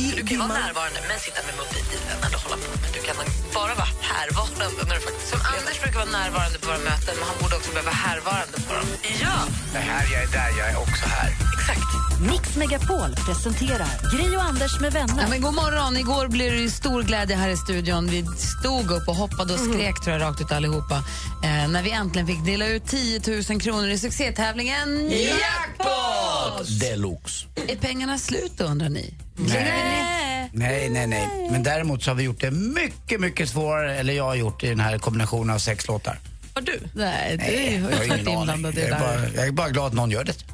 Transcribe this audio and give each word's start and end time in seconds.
i 0.00 0.02
du 0.16 0.22
kan 0.26 0.38
vara 0.38 0.58
närvarande 0.64 0.98
men 1.08 1.18
sitta 1.26 1.40
med 1.48 1.54
mobilen 1.62 2.18
eller 2.26 2.38
hålla 2.44 2.56
på. 2.62 2.68
Men 2.82 2.90
du 2.96 3.00
kan 3.06 3.16
bara 3.58 3.74
vara 3.82 3.92
härvarande. 4.12 4.80
När 4.88 4.94
du 4.98 5.02
faktiskt 5.08 5.28
Som 5.32 5.40
Anders 5.54 5.76
brukar 5.82 5.98
vara 6.04 6.12
närvarande 6.20 6.56
på 6.62 6.66
våra 6.70 6.82
möten 6.90 7.14
men 7.18 7.26
han 7.30 7.36
borde 7.42 7.54
också 7.58 7.70
behöva 7.76 7.90
vara 7.90 8.00
härvarande 8.08 8.56
på 8.66 8.72
dem. 8.78 8.88
Ja! 9.24 9.36
Det 9.74 9.84
här, 9.90 10.02
jag 10.12 10.20
är 10.26 10.30
där, 10.38 10.50
jag 10.60 10.66
är 10.72 10.78
också 10.86 11.04
här. 11.16 11.30
Exakt. 11.56 11.90
Mix 12.30 12.56
Megapol 12.56 13.10
presenterar 13.26 13.92
Gri 14.12 14.36
och 14.36 14.42
Anders 14.42 14.80
med 14.80 14.92
vänner. 14.92 15.22
Ja, 15.22 15.28
men 15.28 15.40
god 15.40 15.54
morgon. 15.54 15.96
Igår 15.96 16.28
blev 16.28 16.52
det 16.52 16.70
stor 16.70 17.02
glädje 17.02 17.36
här 17.36 17.48
i 17.48 17.56
studion. 17.56 18.06
Vi 18.06 18.26
stod 18.26 18.90
upp 18.90 19.08
och 19.08 19.16
hoppade 19.16 19.54
och 19.54 19.60
skrek 19.60 20.00
tror 20.00 20.12
jag, 20.16 20.22
rakt 20.22 20.40
ut 20.40 20.52
allihopa 20.52 20.96
eh, 21.44 21.68
när 21.68 21.82
vi 21.82 21.90
äntligen 21.90 22.26
fick 22.26 22.44
dela 22.44 22.66
ut 22.66 22.86
10 22.86 23.20
000 23.50 23.60
kronor 23.60 23.88
i 23.88 23.98
succétävlingen 23.98 25.10
Jackpot! 25.10 26.80
Deluxe. 26.80 27.46
Är 27.68 27.76
pengarna 27.76 28.18
slut 28.18 28.52
då, 28.56 28.64
undrar 28.64 28.88
ni? 28.88 29.14
Nej. 29.36 30.50
Nej, 30.52 30.88
nej, 30.90 31.06
nej. 31.06 31.28
Men 31.50 31.62
däremot 31.62 32.02
så 32.02 32.10
har 32.10 32.14
vi 32.14 32.22
gjort 32.22 32.40
det 32.40 32.50
mycket, 32.50 33.20
mycket 33.20 33.48
svårare, 33.48 33.96
eller 33.96 34.12
jag 34.12 34.24
har 34.24 34.34
gjort 34.34 34.64
i 34.64 34.68
den 34.68 34.80
här 34.80 34.98
kombinationen 34.98 35.54
av 35.54 35.58
sex 35.58 35.88
låtar. 35.88 36.18
Har 36.54 36.62
du? 36.62 36.80
Nej, 36.94 37.30
du 37.30 37.36
Nej, 37.36 37.76
har 37.82 37.90
ju 37.90 38.08
varit 38.08 38.26
inblandad 38.28 38.78
i 38.78 38.80
Jag 38.80 38.90
det 38.90 38.94
är, 38.96 39.00
där. 39.00 39.00
bara, 39.00 39.28
jag 39.36 39.46
är 39.46 39.52
bara 39.52 39.70
glad 39.70 39.86
att 39.86 39.92
någon 39.92 40.10
gör 40.10 40.24
det. 40.24 40.34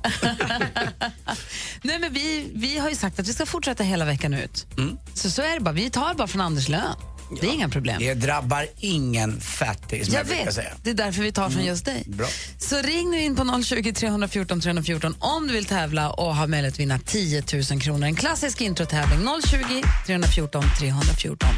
Nej, 1.83 1.98
men 1.98 2.12
vi, 2.12 2.50
vi 2.55 2.78
har 2.78 2.89
ju 2.89 2.97
sagt 2.97 3.19
att 3.20 3.28
vi 3.28 3.33
ska 3.33 3.47
fortsätta 3.47 3.83
hela 3.84 4.05
veckan 4.05 4.34
ut. 4.34 4.67
Så 5.15 5.31
så 5.31 5.42
är 5.42 5.55
det 5.55 5.61
bara. 5.61 5.72
Vi 5.72 5.91
tar 5.91 6.15
bara 6.15 6.28
från 6.28 6.41
Anders 6.41 6.69
lön. 6.69 6.94
Det 7.41 7.47
är 7.47 7.53
inga 7.53 7.69
problem. 7.69 7.97
Det 7.98 8.14
drabbar 8.14 8.67
ingen 8.78 9.41
fattig, 9.41 10.05
som 10.05 10.14
jag, 10.14 10.20
Jag 10.20 10.45
vet, 10.45 10.55
säga. 10.55 10.70
det 10.83 10.91
är 10.91 10.95
därför 10.95 11.23
vi 11.23 11.33
tar 11.33 11.50
från 11.50 11.64
just 11.64 11.84
dig. 11.84 12.05
Bra. 12.06 12.27
Så 12.59 12.83
ring 12.83 13.11
nu 13.11 13.22
in 13.22 13.37
på 13.37 13.62
020 13.62 13.92
314 13.92 14.61
314 14.61 15.14
om 15.19 15.47
du 15.47 15.53
vill 15.53 15.64
tävla 15.64 16.11
och 16.11 16.37
ha 16.37 16.47
möjlighet 16.47 16.75
att 16.75 16.81
vinna 16.81 16.98
10 16.98 17.42
000 17.70 17.81
kronor. 17.81 18.06
En 18.06 18.17
klassisk 18.17 18.61
introtävling. 18.61 19.28
020 19.47 19.83
314 20.06 20.64
314. 20.78 21.48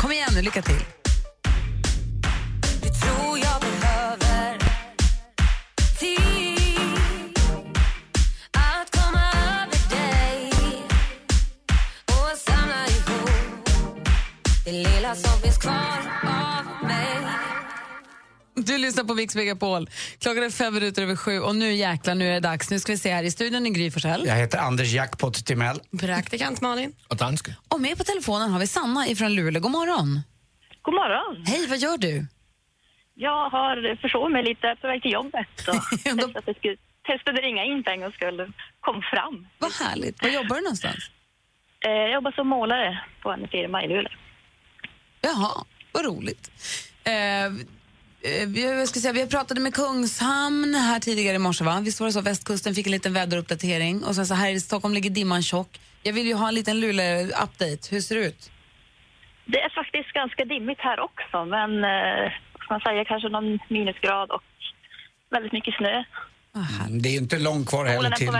Kom 0.00 0.12
igen 0.12 0.30
nu, 0.34 0.42
lycka 0.42 0.62
till. 0.62 0.84
Du 18.54 18.78
lyssnar 18.78 19.04
på 19.04 19.14
Mix 19.14 19.34
Megapol. 19.36 19.88
Klockan 20.20 20.42
är 20.44 20.50
fem 20.50 20.74
minuter 20.74 21.02
över 21.02 21.16
sju 21.16 21.40
och 21.40 21.56
nu 21.56 21.72
jäklar, 21.72 22.14
nu 22.14 22.28
är 22.28 22.32
det 22.32 22.40
dags. 22.40 22.70
Nu 22.70 22.78
ska 22.80 22.92
vi 22.92 22.98
se 22.98 23.12
här 23.12 23.22
i 23.22 23.30
studion 23.30 23.66
i 23.66 23.70
Gry 23.70 23.90
Forssell. 23.90 24.26
Jag 24.26 24.34
heter 24.36 24.58
Anders 24.58 24.92
Jackpot 24.92 25.46
Timell. 25.46 25.80
Praktikant 26.00 26.60
Malin. 26.60 26.92
Och 27.08 27.16
danska. 27.16 27.52
Och 27.68 27.80
med 27.80 27.98
på 27.98 28.04
telefonen 28.04 28.50
har 28.50 28.58
vi 28.60 28.66
Sanna 28.66 29.08
ifrån 29.08 29.34
Luleå. 29.34 29.60
God 29.62 29.70
morgon. 29.70 30.20
God 30.82 30.94
morgon. 30.94 31.44
Hej, 31.46 31.66
vad 31.68 31.78
gör 31.78 31.98
du? 31.98 32.26
Jag 33.14 33.50
har 33.50 33.96
försovit 33.96 34.32
mig 34.32 34.42
lite 34.44 34.76
på 34.80 34.86
väg 34.86 35.02
till 35.02 35.12
jobbet. 35.12 35.46
Då- 35.66 35.72
testade, 35.72 36.24
att 36.50 36.56
skulle, 36.56 36.76
testade 37.06 37.42
ringa 37.42 37.64
in 37.64 37.84
för 37.84 37.90
en 37.90 38.00
gångs 38.00 38.14
skull. 38.14 38.52
Kom 38.80 39.02
fram. 39.12 39.46
Vad 39.58 39.72
härligt. 39.72 40.22
Var 40.22 40.30
jobbar 40.30 40.56
du 40.56 40.62
någonstans? 40.62 41.10
Eh, 41.86 41.90
jag 41.92 42.12
jobbar 42.12 42.32
som 42.32 42.48
målare 42.48 43.00
på 43.22 43.30
en 43.32 43.48
firma 43.48 43.84
i 43.84 43.88
Luleå. 43.88 44.12
Jaha, 45.28 45.64
vad 45.92 46.04
roligt. 46.04 46.50
Eh, 47.04 47.44
eh, 47.44 47.50
vi, 48.46 48.62
jag 48.78 48.88
ska 48.88 49.00
säga, 49.00 49.12
vi 49.12 49.26
pratade 49.26 49.60
med 49.60 49.74
Kungshamn 49.74 50.74
här 50.74 51.00
tidigare 51.00 51.36
i 51.36 51.38
morse. 51.38 51.64
Va? 51.64 51.80
Visst 51.80 52.00
var 52.00 52.06
det 52.06 52.12
så? 52.12 52.20
Västkusten 52.20 52.74
fick 52.74 52.86
en 52.86 52.92
liten 52.92 53.12
väderuppdatering. 53.12 54.04
Och 54.04 54.14
sen 54.14 54.26
så 54.26 54.34
här 54.34 54.50
i 54.50 54.60
Stockholm 54.60 54.94
ligger 54.94 55.10
dimman 55.10 55.42
tjock. 55.42 55.80
Jag 56.02 56.12
vill 56.12 56.26
ju 56.26 56.34
ha 56.34 56.48
en 56.48 56.54
liten 56.54 56.80
Luleå-update. 56.80 57.90
Hur 57.90 58.00
ser 58.00 58.14
det 58.16 58.26
ut? 58.26 58.50
Det 59.44 59.60
är 59.60 59.70
faktiskt 59.74 60.12
ganska 60.12 60.44
dimmigt 60.44 60.78
här 60.80 61.00
också, 61.00 61.44
men 61.44 61.84
eh, 61.84 62.32
man 62.70 62.80
säga, 62.80 63.04
kanske 63.04 63.28
någon 63.28 63.58
minusgrad 63.68 64.30
och 64.30 64.42
väldigt 65.30 65.52
mycket 65.52 65.74
snö. 65.74 66.04
Mm, 66.84 67.02
Det 67.02 67.08
är 67.08 67.16
inte 67.16 67.38
långt 67.38 67.68
kvar 67.68 67.86
heller 67.86 68.10
till, 68.10 68.30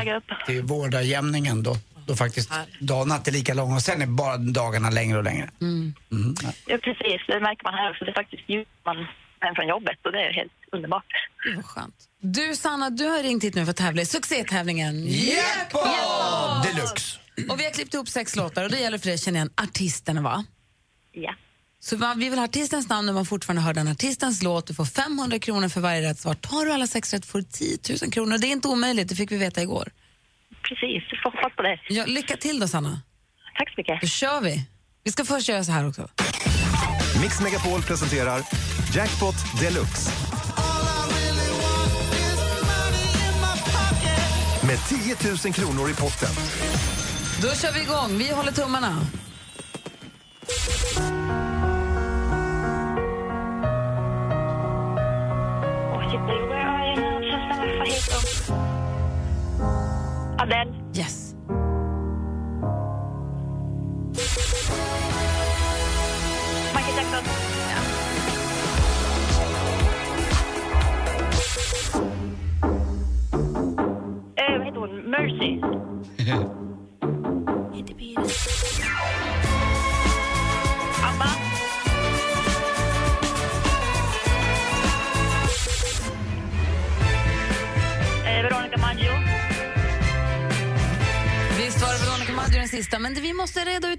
till 0.46 0.62
vårdagjämningen 0.62 1.62
då. 1.62 1.76
Då 2.08 2.16
faktiskt 2.16 2.50
dag 2.80 3.00
och 3.00 3.08
natt 3.08 3.28
är 3.28 3.32
lika 3.32 3.54
långa 3.54 3.74
och 3.74 3.82
sen 3.82 4.02
är 4.02 4.06
bara 4.06 4.36
dagarna 4.36 4.90
längre 4.90 5.18
och 5.18 5.24
längre. 5.24 5.50
Mm, 5.60 5.94
ja. 6.42 6.52
Ja, 6.66 6.78
precis. 6.78 7.20
Det 7.26 7.40
märker 7.40 7.64
man 7.64 7.74
här 7.74 7.90
också. 7.90 8.04
Det 8.04 8.10
är 8.10 8.14
faktiskt 8.14 8.42
ljus 8.48 8.66
man 8.84 8.96
hem 9.40 9.54
från 9.54 9.68
jobbet 9.68 9.98
och 10.04 10.12
det 10.12 10.18
är 10.18 10.32
helt 10.32 10.52
underbart. 10.72 11.04
Gud, 11.44 11.56
vad 11.56 11.64
skönt. 11.64 11.94
Du, 12.20 12.56
Sanna, 12.56 12.90
du 12.90 13.04
har 13.04 13.22
ringt 13.22 13.44
hit 13.44 13.54
nu 13.54 13.64
för 13.64 13.70
att 13.70 13.76
tävla 13.76 14.02
i 14.02 14.06
succétävlingen 14.06 15.06
Jackpot! 15.06 15.82
Deluxe! 16.64 17.18
Och 17.48 17.60
vi 17.60 17.64
har 17.64 17.70
klippt 17.70 17.94
ihop 17.94 18.08
sex 18.08 18.36
låtar 18.36 18.64
och 18.64 18.70
det 18.70 18.80
gäller 18.80 18.98
för 18.98 19.06
dig 19.06 19.14
att 19.14 19.20
känna 19.20 19.38
igen 19.38 19.50
artisterna, 19.56 20.20
va? 20.20 20.44
Ja. 21.12 21.34
Så 21.80 21.96
vi 22.16 22.28
vill 22.28 22.38
ha 22.38 22.44
artistens 22.44 22.88
namn 22.88 23.06
när 23.06 23.12
man 23.12 23.26
fortfarande 23.26 23.62
hör 23.62 23.74
den 23.74 23.88
artistens 23.88 24.42
låt. 24.42 24.66
Du 24.66 24.74
får 24.74 24.84
500 24.84 25.38
kronor 25.38 25.68
för 25.68 25.80
varje 25.80 26.10
rätt 26.10 26.18
svar. 26.18 26.34
Tar 26.34 26.64
du 26.64 26.72
alla 26.72 26.86
sex 26.86 27.12
rätt 27.12 27.26
får 27.26 27.38
du 27.38 27.44
10 27.44 27.78
000 28.02 28.12
kronor. 28.12 28.38
Det 28.38 28.46
är 28.46 28.52
inte 28.52 28.68
omöjligt, 28.68 29.08
det 29.08 29.16
fick 29.16 29.32
vi 29.32 29.36
veta 29.36 29.62
igår. 29.62 29.90
Precis. 30.68 31.02
Jag 31.10 31.22
får 31.22 31.30
hoppas 31.30 31.56
på 31.56 31.62
det. 31.62 31.78
Ja, 31.88 32.04
lycka 32.06 32.36
till 32.36 32.60
då, 32.60 32.68
Sanna. 32.68 33.00
Tack 33.58 33.68
så 33.68 33.74
mycket. 33.76 34.00
Då 34.00 34.06
kör 34.06 34.40
vi. 34.40 34.68
Vi 35.04 35.12
ska 35.12 35.24
först 35.24 35.48
göra 35.48 35.64
så 35.64 35.72
här 35.72 35.88
också. 35.88 36.08
Mix 37.22 37.40
Megapol 37.40 37.82
presenterar 37.82 38.42
Jackpot 38.94 39.34
Deluxe. 39.60 40.10
Med 44.66 44.78
10 44.88 45.16
000 45.44 45.54
kronor 45.54 45.90
i 45.90 45.94
potten. 45.94 46.28
Då 47.42 47.48
kör 47.54 47.72
vi 47.72 47.80
igång. 47.82 48.18
Vi 48.18 48.32
håller 48.32 48.52
tummarna. 48.52 48.96
Adele. 60.48 60.77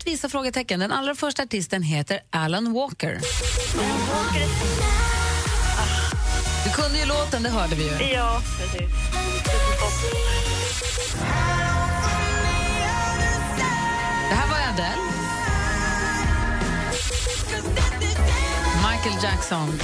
Vissa 0.10 0.30
frågetecken. 0.30 0.80
Den 0.80 0.92
allra 0.92 1.16
första 1.16 1.44
artisten 1.44 1.84
heter 1.84 2.20
Alan 2.30 2.74
Walker. 2.74 3.20
Du 6.64 6.70
kunde 6.70 7.00
ju 7.00 7.06
låten, 7.06 7.44
det 7.44 7.50
hörde 7.50 7.76
vi 7.76 7.84
ju. 7.84 8.14
Ja, 8.14 8.42
precis. 8.58 8.92
Det 14.30 14.36
här 14.36 14.50
var 14.50 14.74
Adele. 14.74 15.02
Michael 18.76 19.24
Jackson. 19.24 19.80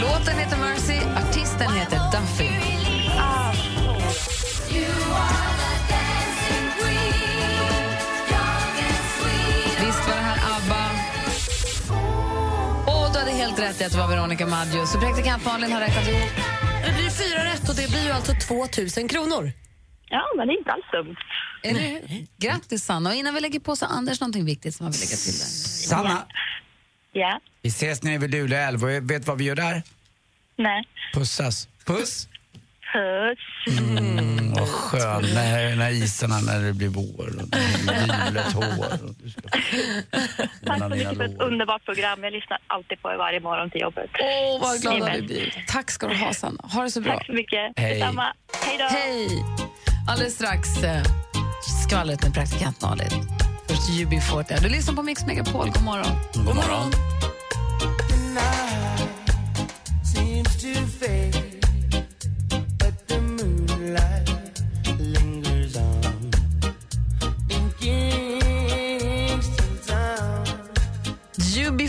Låten 0.00 0.38
heter 0.38 0.56
Mercy, 0.56 0.98
artisten 1.16 1.72
heter 1.72 2.00
Duffy. 2.12 2.55
Helt 13.58 13.70
rätt 13.70 13.80
i 13.80 13.84
att 13.84 13.92
det 13.92 13.98
var 13.98 14.08
Veronica 14.08 14.46
Maggio. 14.46 14.86
Så 14.86 15.00
praktikant 15.00 15.44
Malin 15.44 15.72
har 15.72 15.80
räknat 15.80 16.08
ihop. 16.08 16.30
Det 16.86 16.92
blir 16.94 17.10
fyra 17.10 17.44
rätt 17.44 17.68
och 17.68 17.74
det 17.74 17.88
blir 17.90 18.04
ju 18.04 18.10
alltså 18.10 18.32
2 18.48 18.54
000 19.00 19.08
kronor. 19.08 19.52
Ja, 20.08 20.22
men 20.36 20.46
det 20.48 20.54
är 20.54 20.58
inte 20.58 20.72
alls 20.72 20.84
dumt. 20.92 21.16
Grattis 22.38 22.84
Sanna. 22.84 23.10
Och 23.10 23.16
innan 23.16 23.34
vi 23.34 23.40
lägger 23.40 23.60
på 23.60 23.76
så 23.76 23.86
Anders 23.86 24.20
någonting 24.20 24.44
viktigt 24.44 24.74
som 24.74 24.84
han 24.84 24.92
vill 24.92 25.00
lägga 25.00 25.16
till 25.16 25.32
där. 25.32 25.46
Sanna, 25.88 26.26
Ja. 27.12 27.40
vi 27.62 27.68
ses 27.68 28.02
nere 28.02 28.18
vid 28.18 28.30
Luleå 28.30 28.58
älv 28.58 28.84
och 28.84 29.10
vet 29.10 29.26
vad 29.26 29.38
vi 29.38 29.44
gör 29.44 29.54
där? 29.56 29.82
Nej. 30.58 30.84
Pussas. 31.14 31.68
Puss! 31.86 32.28
Puss. 32.92 33.78
Mm, 33.78 34.16
skönt 34.86 35.34
när, 35.34 35.76
när 35.76 35.90
isarna 35.90 36.40
när 36.40 36.60
det 36.62 36.72
blir 36.72 36.88
vår 36.88 37.26
och 37.26 37.48
dyvlet 37.48 38.52
hår. 38.52 39.08
Och 39.08 39.14
du 39.22 39.30
ska 39.30 39.40
Tack 40.66 40.78
så 40.78 40.88
mycket 40.88 41.16
för 41.16 41.24
ett 41.24 41.40
underbart 41.40 41.84
program. 41.84 42.24
Jag 42.24 42.32
lyssnar 42.32 42.58
alltid 42.66 43.02
på 43.02 43.10
er 43.10 43.16
varje 43.16 43.40
morgon 43.40 43.70
till 43.70 43.80
jobbet. 43.80 44.10
Åh, 44.20 44.60
vad 44.60 44.80
glada 44.80 45.12
vi 45.12 45.22
blir. 45.22 45.64
Tack 45.68 45.90
ska 45.90 46.06
du 46.06 46.16
ha, 46.16 46.34
Sanna. 46.34 46.60
Ha 46.62 46.82
det 46.82 46.90
så 46.90 47.00
bra. 47.00 47.12
Tack 47.12 47.26
så 47.26 47.32
mycket. 47.32 47.72
Hej. 47.76 47.94
Detsamma. 47.94 48.26
Hej 48.64 48.78
då. 48.78 48.84
Hej! 48.84 49.28
Alldeles 50.08 50.34
strax 50.34 50.82
eh, 50.82 51.02
skvallret 51.86 52.22
med 52.22 52.34
praktikant 52.34 52.82
Malin. 52.82 53.08
Först 53.68 53.90
UB40. 53.90 54.62
Du 54.62 54.68
lyssnar 54.68 54.94
på 54.94 55.02
Mix 55.02 55.26
Megapol. 55.26 55.70
God 55.70 55.82
morgon. 55.82 56.16
God 56.34 56.54
morgon. 56.54 56.92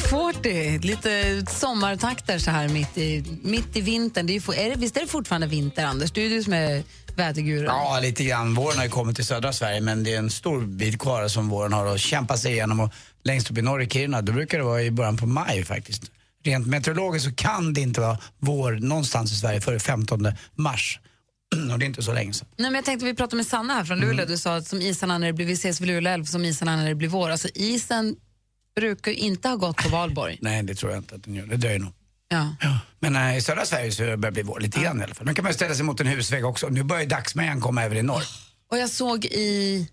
UB40, 0.07 0.85
lite 0.85 1.45
sommartakter 1.51 2.39
så 2.39 2.51
här 2.51 2.69
mitt 2.69 2.97
i, 2.97 3.39
mitt 3.43 3.75
i 3.75 3.81
vintern. 3.81 4.27
Det 4.27 4.35
är, 4.35 4.53
ju 4.53 4.65
är 4.65 4.69
det, 4.69 4.75
visst 4.75 4.97
är 4.97 5.01
det 5.01 5.07
fortfarande 5.07 5.47
vinter, 5.47 5.85
Anders? 5.85 6.11
Du 6.11 6.25
är 6.25 6.29
du 6.29 6.43
som 6.43 6.53
är 6.53 6.83
väderguru. 7.15 7.65
Ja, 7.65 7.99
lite 8.01 8.23
grann. 8.23 8.53
Våren 8.53 8.77
har 8.77 8.83
ju 8.83 8.89
kommit 8.89 9.15
till 9.15 9.25
södra 9.25 9.53
Sverige 9.53 9.81
men 9.81 10.03
det 10.03 10.13
är 10.13 10.17
en 10.17 10.29
stor 10.29 10.61
bit 10.61 10.99
kvar 10.99 11.27
som 11.27 11.49
våren 11.49 11.73
har 11.73 11.85
att 11.85 11.99
kämpa 11.99 12.37
sig 12.37 12.51
igenom. 12.51 12.79
Och 12.79 12.93
längst 13.23 13.51
upp 13.51 13.57
i 13.57 13.61
norr 13.61 13.81
i 13.81 13.87
Kiruna, 13.87 14.21
då 14.21 14.33
brukar 14.33 14.57
det 14.57 14.63
vara 14.63 14.83
i 14.83 14.91
början 14.91 15.17
på 15.17 15.25
maj 15.25 15.65
faktiskt. 15.65 16.03
Rent 16.43 16.67
meteorologiskt 16.67 17.29
så 17.29 17.35
kan 17.35 17.73
det 17.73 17.81
inte 17.81 18.01
vara 18.01 18.17
vår 18.39 18.71
någonstans 18.71 19.31
i 19.31 19.35
Sverige 19.35 19.61
före 19.61 19.79
15 19.79 20.27
mars. 20.55 20.99
och 21.71 21.79
det 21.79 21.85
är 21.85 21.87
inte 21.87 22.03
så 22.03 22.13
länge 22.13 22.33
sedan. 22.33 22.47
Nej, 22.57 22.69
men 22.71 22.75
jag 22.75 22.85
tänkte 22.85 23.05
vi 23.05 23.13
pratade 23.13 23.35
med 23.35 23.47
Sanna 23.47 23.73
här 23.73 23.83
från 23.83 23.99
Luleå. 23.99 24.25
Du 24.25 24.37
sa 24.37 24.55
att 24.55 24.67
som 24.67 24.81
isarna 24.81 25.17
när 25.17 25.27
det 25.27 25.33
blir, 25.33 25.45
vi 25.45 25.53
ses 25.53 25.81
vid 25.81 25.87
Luleå 25.87 26.13
älv 26.13 26.25
som 26.25 26.45
isarna 26.45 26.75
när 26.75 26.89
det 26.89 26.95
blir 26.95 27.09
vår. 27.09 27.29
Alltså 27.29 27.47
isen 27.55 28.15
brukar 28.81 29.11
inte 29.11 29.47
ha 29.49 29.55
gått 29.55 29.77
på 29.77 29.89
valborg. 29.89 30.37
Nej, 30.41 30.63
det 30.63 30.75
tror 30.75 30.91
jag 30.91 30.99
inte 30.99 31.15
att 31.15 31.23
den 31.23 31.35
gör. 31.35 31.45
Det 31.45 31.57
dröjer 31.57 31.79
nog. 31.79 31.93
Ja. 32.29 32.55
Men 32.99 33.15
äh, 33.15 33.37
i 33.37 33.41
södra 33.41 33.65
Sverige 33.65 33.91
så 33.91 34.01
börjar 34.03 34.17
det 34.17 34.31
bli 34.31 34.41
vår 34.43 34.59
lite 34.59 34.79
grann 34.81 35.01
i 35.01 35.03
alla 35.03 35.15
fall. 35.15 35.25
Nu 35.27 35.33
kan 35.33 35.43
man 35.43 35.53
ställa 35.53 35.75
sig 35.75 35.83
mot 35.85 35.99
en 35.99 36.07
husvägg 36.07 36.45
också. 36.45 36.67
Nu 36.69 36.83
börjar 36.83 37.05
dagsmejan 37.05 37.61
komma 37.61 37.83
även 37.83 37.97
i 37.97 38.01
norr. 38.03 38.23
Och 38.71 38.77
jag 38.77 38.89
såg 38.89 39.25
i, 39.25 39.87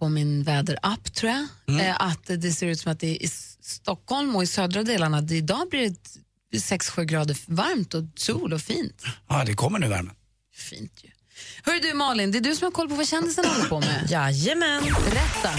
på 0.00 0.08
min 0.08 0.42
väderapp 0.42 1.14
tror 1.14 1.32
jag, 1.32 1.46
Mm. 1.68 1.86
eh, 1.86 1.96
att 2.00 2.24
det 2.26 2.52
ser 2.52 2.66
ut 2.66 2.80
som 2.80 2.92
att 2.92 3.00
det 3.00 3.06
i 3.06 3.24
S- 3.24 3.56
Stockholm 3.60 4.36
och 4.36 4.42
i 4.42 4.46
södra 4.46 4.82
delarna, 4.82 5.20
det, 5.20 5.34
idag 5.36 5.66
blir 5.70 5.94
det 6.52 6.58
6-7 6.58 7.04
grader 7.04 7.36
varmt 7.46 7.94
och 7.94 8.02
sol 8.16 8.52
och 8.52 8.60
fint. 8.60 9.04
Ja, 9.28 9.44
det 9.46 9.54
kommer 9.54 9.78
nu 9.78 9.88
värmen. 9.88 10.14
Fint 10.54 10.92
ju. 11.04 11.10
Hör 11.62 11.80
du 11.80 11.94
Malin, 11.94 12.30
det 12.32 12.38
är 12.38 12.40
du 12.40 12.56
som 12.56 12.64
har 12.64 12.70
koll 12.72 12.88
på 12.88 12.94
vad 12.94 13.08
kändisen 13.08 13.44
håller 13.44 13.68
på 13.68 13.80
med. 13.80 14.06
Jajamän. 14.10 14.82
Berätta. 15.10 15.50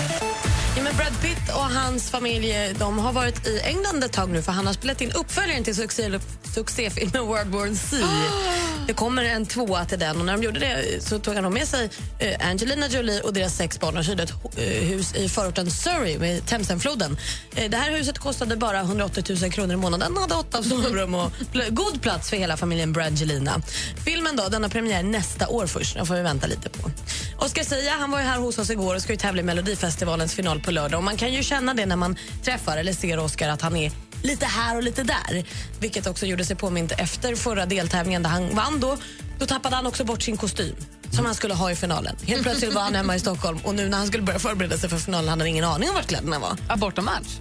Ja, 0.77 0.83
men 0.83 0.95
Brad 0.95 1.21
Pitt 1.21 1.49
och 1.55 1.61
hans 1.61 2.09
familj 2.09 2.75
de 2.79 2.99
har 2.99 3.13
varit 3.13 3.47
i 3.47 3.59
England 3.59 4.03
ett 4.03 4.13
tag 4.13 4.29
nu 4.29 4.41
för 4.41 4.51
han 4.51 4.67
har 4.67 4.73
spelat 4.73 5.01
in 5.01 5.11
uppföljaren 5.11 5.63
till 5.63 5.75
succé, 5.75 6.19
succéfilmen 6.43 7.27
World 7.27 7.51
War 7.51 7.75
Z. 7.75 7.97
Det 8.87 8.93
kommer 8.93 9.23
en 9.23 9.45
tvåa 9.45 9.85
till 9.85 9.99
den 9.99 10.19
och 10.19 10.25
när 10.25 10.33
de 10.33 10.43
gjorde 10.43 10.59
det 10.59 11.03
så 11.03 11.19
tog 11.19 11.35
han 11.35 11.53
med 11.53 11.67
sig 11.67 11.89
eh, 12.19 12.49
Angelina 12.49 12.87
Jolie 12.87 13.21
och 13.21 13.33
deras 13.33 13.55
sex 13.55 13.79
barn 13.79 13.97
och 13.97 14.03
hyrde 14.03 14.23
ett 14.23 14.33
eh, 14.57 14.63
hus 14.63 15.15
i 15.15 15.29
förorten 15.29 15.71
Surrey 15.71 16.17
vid 16.17 16.45
Themsenfloden. 16.45 17.17
Eh, 17.55 17.69
det 17.69 17.77
här 17.77 17.91
huset 17.91 18.19
kostade 18.19 18.55
bara 18.55 18.79
180 18.79 19.23
000 19.41 19.51
kronor 19.51 19.73
i 19.73 19.77
månaden, 19.77 20.17
hade 20.17 20.35
åtta 20.35 20.63
sovrum 20.63 21.15
och 21.15 21.31
god 21.69 22.01
plats 22.01 22.29
för 22.29 22.37
hela 22.37 22.57
familjen 22.57 22.93
Brangelina. 22.93 23.61
Filmen 24.05 24.35
då, 24.35 24.47
den 24.49 24.63
har 24.63 24.69
premiär 24.69 25.03
nästa 25.03 25.47
år 25.47 25.67
först, 25.67 25.95
den 25.95 26.05
får 26.05 26.15
vi 26.15 26.21
vänta 26.21 26.47
lite 26.47 26.69
på. 26.69 26.91
Oscar 27.37 27.63
Sia 27.63 27.91
han 27.99 28.11
var 28.11 28.19
ju 28.19 28.25
här 28.25 28.39
hos 28.39 28.57
oss 28.57 28.69
igår 28.69 28.95
och 28.95 29.01
ska 29.01 29.13
ju 29.13 29.17
tävla 29.17 29.41
i 29.41 29.43
Melodifestivalens 29.43 30.33
final 30.33 30.59
på 30.59 30.71
lördag. 30.71 30.97
Och 30.97 31.03
man 31.03 31.17
kan 31.17 31.33
ju 31.33 31.43
känna 31.43 31.73
det 31.73 31.85
när 31.85 31.95
man 31.95 32.15
träffar 32.43 32.77
eller 32.77 32.93
ser 32.93 33.19
Oscar 33.19 33.49
att 33.49 33.61
han 33.61 33.75
är 33.75 33.91
lite 34.23 34.45
här 34.45 34.75
och 34.75 34.83
lite 34.83 35.03
där. 35.03 35.45
Vilket 35.79 36.07
också 36.07 36.25
gjorde 36.25 36.45
sig 36.45 36.55
påmint 36.55 36.91
efter 36.91 37.35
förra 37.35 37.65
deltävlingen 37.65 38.23
där 38.23 38.29
han 38.29 38.55
vann. 38.55 38.79
Då, 38.79 38.97
då 39.39 39.45
tappade 39.45 39.75
han 39.75 39.87
också 39.87 40.03
bort 40.03 40.21
sin 40.21 40.37
kostym 40.37 40.75
som 41.11 41.25
han 41.25 41.35
skulle 41.35 41.53
ha 41.53 41.71
i 41.71 41.75
finalen. 41.75 42.15
Helt 42.23 42.43
plötsligt 42.43 42.73
var 42.73 42.81
han 42.81 42.95
hemma 42.95 43.15
i 43.15 43.19
Stockholm 43.19 43.59
och 43.63 43.75
nu 43.75 43.89
när 43.89 43.97
han 43.97 44.07
skulle 44.07 44.23
börja 44.23 44.39
förbereda 44.39 44.77
sig 44.77 44.89
för 44.89 44.97
finalen 44.97 45.29
hade 45.29 45.41
han 45.41 45.47
ingen 45.47 45.65
aning 45.65 45.89
om 45.89 45.95
vart 45.95 46.07
kläderna 46.07 46.39
var. 46.39 46.57
Abortamatch? 46.69 47.37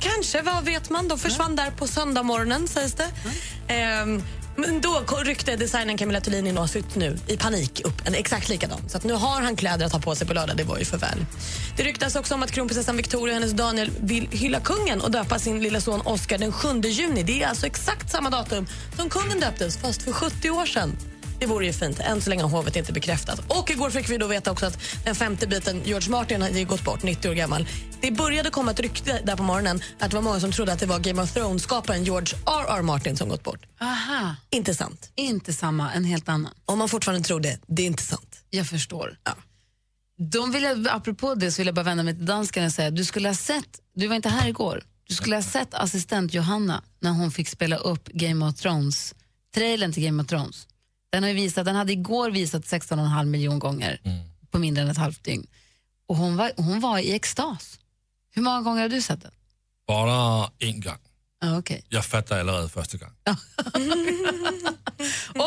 Kanske, 0.00 0.42
vad 0.42 0.64
vet 0.64 0.90
man? 0.90 1.08
De 1.08 1.18
försvann 1.18 1.56
där 1.56 1.70
på 1.70 1.86
söndag 1.86 2.24
sägs 2.68 2.94
det. 2.94 3.08
Ehm, 3.68 4.22
men 4.56 4.80
då 4.80 5.04
ryckte 5.24 5.56
designern 5.56 5.96
Camilla 5.96 6.20
Thulin 6.20 6.46
in 6.46 6.56
och 6.56 6.62
har 6.62 6.68
sytt 6.68 6.96
nu 6.96 7.18
i 7.26 7.36
panik 7.36 7.80
upp 7.84 8.06
en 8.06 8.14
exakt 8.14 8.48
likadan. 8.48 8.80
Så 8.88 8.96
att 8.96 9.04
nu 9.04 9.12
har 9.12 9.40
han 9.40 9.56
kläder 9.56 9.86
att 9.86 9.92
ha 9.92 10.00
på 10.00 10.14
sig 10.14 10.26
på 10.26 10.34
lördag. 10.34 10.56
Det 10.56 10.64
var 10.64 10.78
ju 10.78 10.84
för 10.84 10.98
väl. 10.98 11.26
Det 11.76 11.82
ryktas 11.82 12.16
också 12.16 12.34
om 12.34 12.42
att 12.42 12.50
kronprinsessan 12.50 12.96
Victoria 12.96 13.34
och 13.36 13.40
hennes 13.40 13.56
Daniel 13.56 13.90
vill 14.00 14.28
hylla 14.30 14.60
kungen 14.60 15.00
och 15.00 15.10
döpa 15.10 15.38
sin 15.38 15.62
lilla 15.62 15.80
son 15.80 16.00
Oscar 16.00 16.38
den 16.38 16.52
7 16.52 16.80
juni. 16.80 17.22
Det 17.22 17.42
är 17.42 17.48
alltså 17.48 17.66
exakt 17.66 18.10
samma 18.10 18.30
datum 18.30 18.66
som 18.96 19.10
kungen 19.10 19.40
döptes, 19.40 19.76
fast 19.76 20.02
för 20.02 20.12
70 20.12 20.50
år 20.50 20.66
sedan. 20.66 20.96
Det 21.38 21.46
vore 21.46 21.66
ju 21.66 21.72
fint. 21.72 22.00
Än 22.00 22.20
så 22.20 22.30
länge 22.30 22.42
har 22.42 22.50
hovet 22.50 22.76
inte 22.76 22.92
bekräftat. 22.92 23.40
Och 23.48 23.70
igår 23.70 23.90
fick 23.90 24.10
vi 24.10 24.18
då 24.18 24.26
veta 24.26 24.50
också 24.50 24.66
att 24.66 24.78
den 25.04 25.14
femte 25.14 25.46
biten, 25.46 25.82
George 25.84 26.10
Martin, 26.10 26.42
hade 26.42 26.64
gått 26.64 26.84
bort, 26.84 27.02
90 27.02 27.30
år 27.30 27.34
gammal. 27.34 27.68
Det 28.00 28.10
började 28.10 28.50
komma 28.50 28.70
ett 28.70 28.80
rykte 28.80 29.20
där 29.24 29.36
på 29.36 29.42
morgonen 29.42 29.80
att 29.98 30.10
det 30.10 30.16
var 30.16 30.22
många 30.22 30.40
som 30.40 30.52
trodde 30.52 30.72
att 30.72 30.80
det 30.80 30.86
var 30.86 30.98
Game 30.98 31.22
of 31.22 31.32
Thrones-skaparen 31.32 32.04
George 32.04 32.38
R.R. 32.46 32.82
Martin 32.82 33.16
som 33.16 33.28
gått 33.28 33.44
bort. 33.44 33.66
Aha. 33.80 34.36
Inte 34.50 34.74
sant. 34.74 35.12
Inte 35.14 35.52
samma, 35.52 35.92
en 35.92 36.04
helt 36.04 36.28
annan. 36.28 36.52
Om 36.64 36.78
man 36.78 36.88
fortfarande 36.88 37.24
tror 37.24 37.40
det, 37.40 37.58
det 37.66 37.82
är 37.82 37.86
inte 37.86 38.02
sant. 38.02 38.40
Jag 38.50 38.66
förstår. 38.66 39.18
Ja. 39.24 39.34
De 40.18 40.52
vill 40.52 40.62
jag, 40.62 40.88
apropå 40.88 41.34
det 41.34 41.52
så 41.52 41.60
vill 41.60 41.66
jag 41.66 41.74
bara 41.74 41.82
vända 41.82 42.02
mig 42.02 42.14
till 42.14 42.26
danskarna 42.26 42.66
och 42.66 42.72
säga 42.72 42.90
du 42.90 43.04
skulle 43.04 43.28
ha 43.28 43.34
sett, 43.34 43.80
du 43.94 44.06
var 44.06 44.16
inte 44.16 44.28
här 44.28 44.48
igår, 44.48 44.82
du 45.08 45.14
skulle 45.14 45.36
ha 45.36 45.42
sett 45.42 45.74
assistent 45.74 46.34
Johanna 46.34 46.82
när 47.00 47.10
hon 47.10 47.30
fick 47.30 47.48
spela 47.48 47.76
upp 47.76 48.08
Game 48.08 48.46
of 48.46 48.54
Thrones, 48.54 49.14
trailern 49.54 49.92
till 49.92 50.02
Game 50.02 50.22
of 50.22 50.28
Thrones. 50.28 50.66
Den, 51.16 51.22
har 51.22 51.32
visat, 51.32 51.64
den 51.64 51.76
hade 51.76 51.92
igår 51.92 52.30
visat 52.30 52.62
16,5 52.62 53.24
miljoner 53.24 53.58
gånger 53.58 54.00
på 54.50 54.58
mindre 54.58 54.82
än 54.82 54.90
ett 54.90 54.96
halvt 54.96 55.24
dygn. 55.24 55.46
Och 56.08 56.16
hon 56.16 56.36
var, 56.36 56.52
hon 56.56 56.80
var 56.80 56.98
i 56.98 57.12
extas. 57.12 57.78
Hur 58.34 58.42
många 58.42 58.60
gånger 58.62 58.82
har 58.82 58.88
du 58.88 59.02
sett 59.02 59.22
den? 59.22 59.30
Bara 59.86 60.50
en 60.58 60.80
gång. 60.80 60.98
Ah, 61.40 61.58
okay. 61.58 61.80
Jag 61.88 62.04
fattade 62.04 62.40
allerede 62.40 62.68
första 62.68 62.98
gången. 62.98 63.14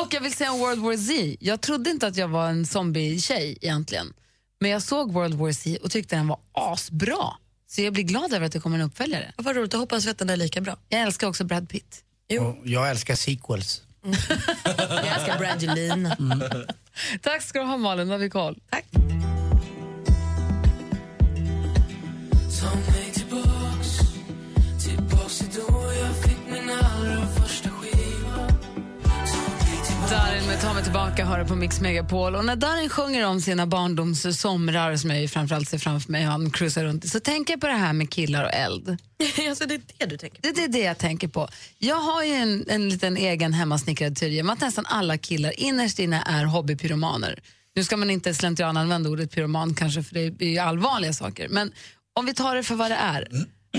Och 0.01 0.13
jag 0.13 0.21
vill 0.21 0.33
säga 0.33 0.51
om 0.51 0.59
World 0.59 0.81
War 0.81 0.97
Z. 0.97 1.37
Jag 1.39 1.61
trodde 1.61 1.89
inte 1.89 2.07
att 2.07 2.17
jag 2.17 2.27
var 2.27 2.49
en 2.49 2.65
zombie-tjej 2.65 3.57
egentligen. 3.61 4.13
Men 4.59 4.71
jag 4.71 4.81
såg 4.81 5.13
World 5.13 5.33
War 5.35 5.51
Z 5.51 5.77
och 5.83 5.91
tyckte 5.91 6.15
den 6.15 6.27
var 6.27 6.39
asbra. 6.51 7.33
Så 7.67 7.81
jag 7.81 7.93
blir 7.93 8.03
glad 8.03 8.33
över 8.33 8.45
att 8.45 8.51
det 8.51 8.59
kommer 8.59 8.79
en 8.79 8.85
uppföljare. 8.85 9.33
Vad 9.37 9.55
roligt, 9.55 9.73
jag 9.73 9.79
hoppas 9.79 10.07
att 10.07 10.17
den 10.17 10.29
är 10.29 10.37
lika 10.37 10.61
bra. 10.61 10.77
Jag 10.89 11.01
älskar 11.01 11.27
också 11.27 11.43
Brad 11.43 11.69
Pitt. 11.69 12.03
Och 12.39 12.57
jag 12.63 12.89
älskar 12.89 13.15
sequels. 13.15 13.81
Jag 14.63 15.07
älskar 15.07 15.37
Brangelina. 15.37 16.17
Tack 17.21 17.41
ska 17.41 17.59
du 17.59 17.65
ha 17.65 17.77
Malin, 17.77 18.07
då 18.07 18.13
har 18.13 18.19
vi 18.19 18.29
koll. 18.29 18.59
Tack. 18.69 18.85
Ta 30.61 30.73
mig 30.73 30.83
tillbaka 30.83 31.25
hör 31.25 31.45
på 31.45 31.55
Mix 31.55 31.81
Megapol. 31.81 32.35
Och 32.35 32.45
när 32.45 32.55
Darin 32.55 32.89
sjunger 32.89 33.25
om 33.25 33.41
sina 33.41 33.67
barndoms 33.67 34.39
somrar 34.39 34.95
som 34.95 35.09
jag 35.09 35.21
ju 35.21 35.27
framförallt 35.27 35.69
ser 35.69 35.77
framför 35.77 36.11
mig, 36.11 36.23
han 36.23 36.51
cruisar 36.51 36.83
runt 36.83 37.09
så 37.09 37.19
tänker 37.19 37.53
jag 37.53 37.61
på 37.61 37.67
det 37.67 37.73
här 37.73 37.93
med 37.93 38.09
killar 38.09 38.43
och 38.43 38.53
eld. 38.53 38.97
alltså, 39.49 39.65
det 39.65 39.73
är 39.73 39.81
det 39.97 40.05
du 40.05 40.17
tänker 40.17 40.41
på? 40.41 40.47
Det, 40.47 40.55
det 40.55 40.63
är 40.63 40.67
det 40.67 40.79
jag 40.79 40.97
tänker 40.97 41.27
på. 41.27 41.49
Jag 41.77 41.95
har 41.95 42.23
ju 42.23 42.33
en, 42.33 42.65
en 42.67 42.89
liten 42.89 43.17
egen 43.17 43.53
hemmasnickrad 43.53 44.15
teori 44.15 44.41
om 44.41 44.49
att 44.49 44.61
nästan 44.61 44.85
alla 44.85 45.17
killar 45.17 45.59
innerst 45.59 45.99
inne 45.99 46.23
är 46.25 46.45
hobbypyromaner. 46.45 47.39
Nu 47.75 47.83
ska 47.83 47.97
man 47.97 48.09
inte 48.09 48.33
slentrian 48.33 48.77
använda 48.77 49.09
ordet 49.09 49.31
pyroman 49.31 49.75
kanske 49.75 50.03
för 50.03 50.15
det 50.15 50.45
är 50.45 50.49
ju 50.49 50.57
allvarliga 50.57 51.13
saker. 51.13 51.49
Men 51.49 51.71
om 52.13 52.25
vi 52.25 52.33
tar 52.33 52.55
det 52.55 52.63
för 52.63 52.75
vad 52.75 52.91
det 52.91 52.97
är. 52.97 53.27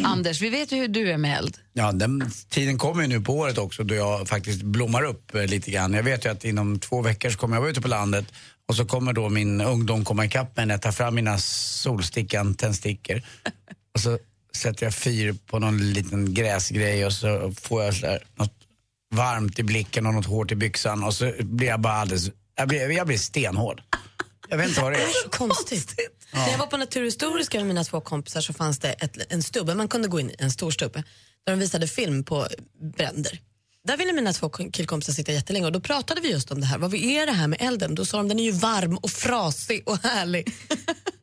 Anders, 0.05 0.41
vi 0.41 0.49
vet 0.51 0.73
ju 0.73 0.77
hur 0.77 0.89
du 0.89 1.11
är 1.11 1.17
med 1.17 1.39
eld. 1.39 1.59
Ja, 1.73 1.93
den 1.93 2.31
tiden 2.49 2.79
kommer 2.79 3.03
ju 3.03 3.09
nu 3.09 3.21
på 3.21 3.35
året 3.35 3.59
också 3.59 3.85
då 3.85 3.95
jag 3.95 4.29
faktiskt 4.29 4.63
blommar 4.63 5.03
upp 5.03 5.35
eh, 5.35 5.47
lite 5.47 5.71
grann. 5.71 5.93
Jag 5.93 6.03
vet 6.03 6.25
ju 6.25 6.29
att 6.31 6.45
inom 6.45 6.79
två 6.79 7.03
veckor 7.03 7.31
så 7.31 7.39
kommer 7.39 7.57
jag 7.57 7.61
vara 7.61 7.71
ute 7.71 7.81
på 7.81 7.89
landet 7.89 8.27
och 8.69 8.77
så 8.77 8.85
kommer 8.85 9.13
då 9.13 9.29
min 9.29 9.61
ungdom 9.61 10.05
komma 10.05 10.25
ikapp 10.25 10.57
mig 10.57 10.67
när 10.67 10.75
jag 10.75 10.83
tar 10.83 10.93
fram 10.93 11.15
mina 11.15 11.39
solstickan 11.39 12.55
tändstickor. 12.55 13.23
Och 13.95 14.01
så 14.01 14.19
sätter 14.57 14.87
jag 14.87 14.95
fyr 14.95 15.35
på 15.47 15.59
någon 15.59 15.93
liten 15.93 16.35
gräsgrej 16.35 17.07
och 17.07 17.13
så 17.13 17.53
får 17.61 17.85
jag 17.85 17.95
så 17.95 18.07
där, 18.07 18.25
något 18.35 18.55
varmt 19.15 19.59
i 19.59 19.63
blicken 19.63 20.07
och 20.07 20.15
något 20.15 20.27
hårt 20.27 20.53
i 20.53 20.55
byxan 20.55 21.05
och 21.05 21.15
så 21.15 21.33
blir 21.41 21.69
jag 21.69 21.81
bara 21.81 21.95
alldeles, 21.95 22.31
jag 22.57 22.69
blir, 22.69 22.91
jag 22.91 23.07
blir 23.07 23.19
stenhård. 23.19 23.83
Jag 24.49 24.57
vet 24.57 24.69
inte 24.69 24.81
vad 24.81 24.93
det 24.93 24.99
är. 24.99 25.29
Konstigt. 25.31 25.95
När 26.33 26.51
jag 26.51 26.59
var 26.59 26.67
på 26.67 26.77
Naturhistoriska 26.77 27.59
med 27.59 27.67
mina 27.67 27.85
två 27.85 28.01
kompisar 28.01 28.41
så 28.41 28.53
fanns 28.53 28.79
det 28.79 28.93
ett, 28.93 29.33
en 29.33 29.43
stubbe, 29.43 29.75
man 29.75 29.89
kunde 29.89 30.09
gå 30.09 30.21
in 30.21 30.31
i 30.31 30.35
en 30.39 30.51
stor 30.51 30.71
stubbe, 30.71 31.05
där 31.47 31.53
de 31.53 31.59
visade 31.61 31.89
film 31.89 32.25
på 32.25 32.47
bränder. 32.97 33.41
Där 33.85 33.97
ville 33.97 34.13
mina 34.13 34.33
två 34.33 34.49
killkompisar 34.49 35.13
sitta 35.13 35.33
jättelänge 35.33 35.67
och 35.67 35.73
då 35.73 35.81
pratade 35.81 36.21
vi 36.21 36.31
just 36.31 36.51
om 36.53 36.61
det 36.61 36.67
här. 36.67 36.79
Vad 36.79 36.95
är 36.95 37.27
det 37.27 37.33
här 37.33 37.47
med 37.49 37.59
elden? 37.63 37.95
Då 37.95 38.05
sa 38.05 38.17
de 38.17 38.29
den 38.29 38.39
är 38.41 38.45
ju 38.45 38.53
varm 38.53 38.97
och 38.97 39.11
frasig 39.11 39.83
och 39.87 39.99
härlig. 40.03 40.53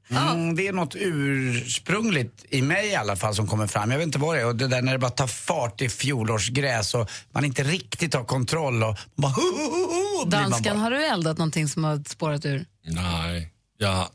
Mm, 0.10 0.56
det 0.56 0.68
är 0.68 0.74
något 0.74 0.96
ursprungligt 0.96 2.46
i 2.50 2.62
mig 2.62 2.88
i 2.88 2.96
alla 2.96 3.16
fall 3.16 3.36
som 3.36 3.48
kommer 3.48 3.68
fram. 3.68 3.92
Jag 3.92 3.98
vet 3.98 4.06
inte 4.06 4.20
vad 4.20 4.36
det 4.36 4.42
är. 4.42 4.46
Och 4.46 4.56
det 4.56 4.68
där 4.68 4.82
när 4.82 4.92
det 4.92 5.00
bara 5.00 5.12
tar 5.12 5.28
fart 5.28 5.82
i 5.82 5.90
fjolårsgräs 5.90 6.94
och 6.94 7.10
man 7.32 7.46
inte 7.46 7.64
riktigt 7.64 8.14
har 8.14 8.24
kontroll 8.24 8.84
och 8.84 8.98
bara, 9.16 9.32
hu, 9.32 9.42
blir 10.26 10.40
man 10.40 10.52
Danskan, 10.52 10.76
bara. 10.76 10.84
har 10.84 10.92
du 10.92 11.06
eldat 11.06 11.38
någonting 11.38 11.68
som 11.68 11.84
har 11.84 12.04
spårat 12.10 12.46
ur? 12.46 12.66
Nej, 12.86 13.54
jag, 13.78 14.08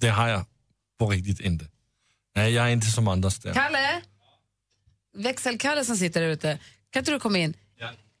det 0.00 0.08
har 0.08 0.28
jag 0.28 0.44
på 0.98 1.10
riktigt 1.10 1.40
inte. 1.40 1.66
Nej, 2.36 2.52
jag 2.52 2.66
är 2.66 2.70
inte 2.70 2.86
som 2.86 3.08
Anders 3.08 3.38
där. 3.38 3.54
Kalle? 3.54 4.02
Växelkalle 5.16 5.84
som 5.84 5.96
sitter 5.96 6.20
där 6.20 6.28
ute. 6.28 6.58
Kan 6.90 7.00
inte 7.00 7.10
du 7.10 7.20
komma 7.20 7.38
in? 7.38 7.54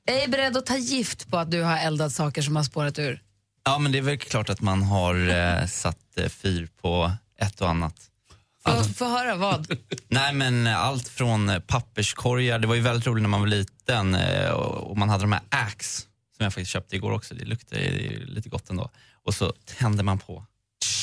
Jag 0.06 0.22
är 0.22 0.28
beredd 0.28 0.56
att 0.56 0.66
ta 0.66 0.76
gift 0.76 1.30
på 1.30 1.38
att 1.38 1.50
du 1.50 1.62
har 1.62 1.78
eldat 1.78 2.12
saker 2.12 2.42
som 2.42 2.56
har 2.56 2.62
spårat 2.62 2.98
ur. 2.98 3.22
Ja, 3.64 3.78
men 3.78 3.92
det 3.92 3.98
är 3.98 4.02
väl 4.02 4.18
klart 4.18 4.50
att 4.50 4.60
man 4.60 4.82
har 4.82 5.28
eh, 5.28 5.66
satt 5.66 6.18
eh, 6.18 6.28
fyr 6.28 6.68
på 6.80 7.12
ett 7.38 7.60
och 7.60 7.68
annat. 7.68 8.10
Få, 8.64 8.84
få 8.84 9.04
höra 9.08 9.34
vad. 9.34 9.78
Nej, 10.08 10.34
men 10.34 10.66
allt 10.66 11.08
från 11.08 11.48
eh, 11.48 11.60
papperskorgar. 11.60 12.58
Det 12.58 12.66
var 12.66 12.74
ju 12.74 12.80
väldigt 12.80 13.06
roligt 13.06 13.22
när 13.22 13.28
man 13.28 13.40
var 13.40 13.46
liten 13.46 14.14
eh, 14.14 14.50
och 14.50 14.90
och 14.90 14.98
man 14.98 15.08
hade 15.08 15.22
de 15.22 15.32
här 15.32 15.42
Axe 15.48 16.02
som 16.36 16.44
jag 16.44 16.52
faktiskt 16.52 16.70
köpte 16.70 16.96
igår 16.96 17.12
också. 17.12 17.34
Det 17.34 17.44
luktar 17.44 17.76
ju 17.76 18.26
lite 18.26 18.48
gott 18.48 18.70
ändå. 18.70 18.90
Och 19.24 19.34
så 19.34 19.52
tände 19.78 20.02
man 20.02 20.18
på. 20.18 20.46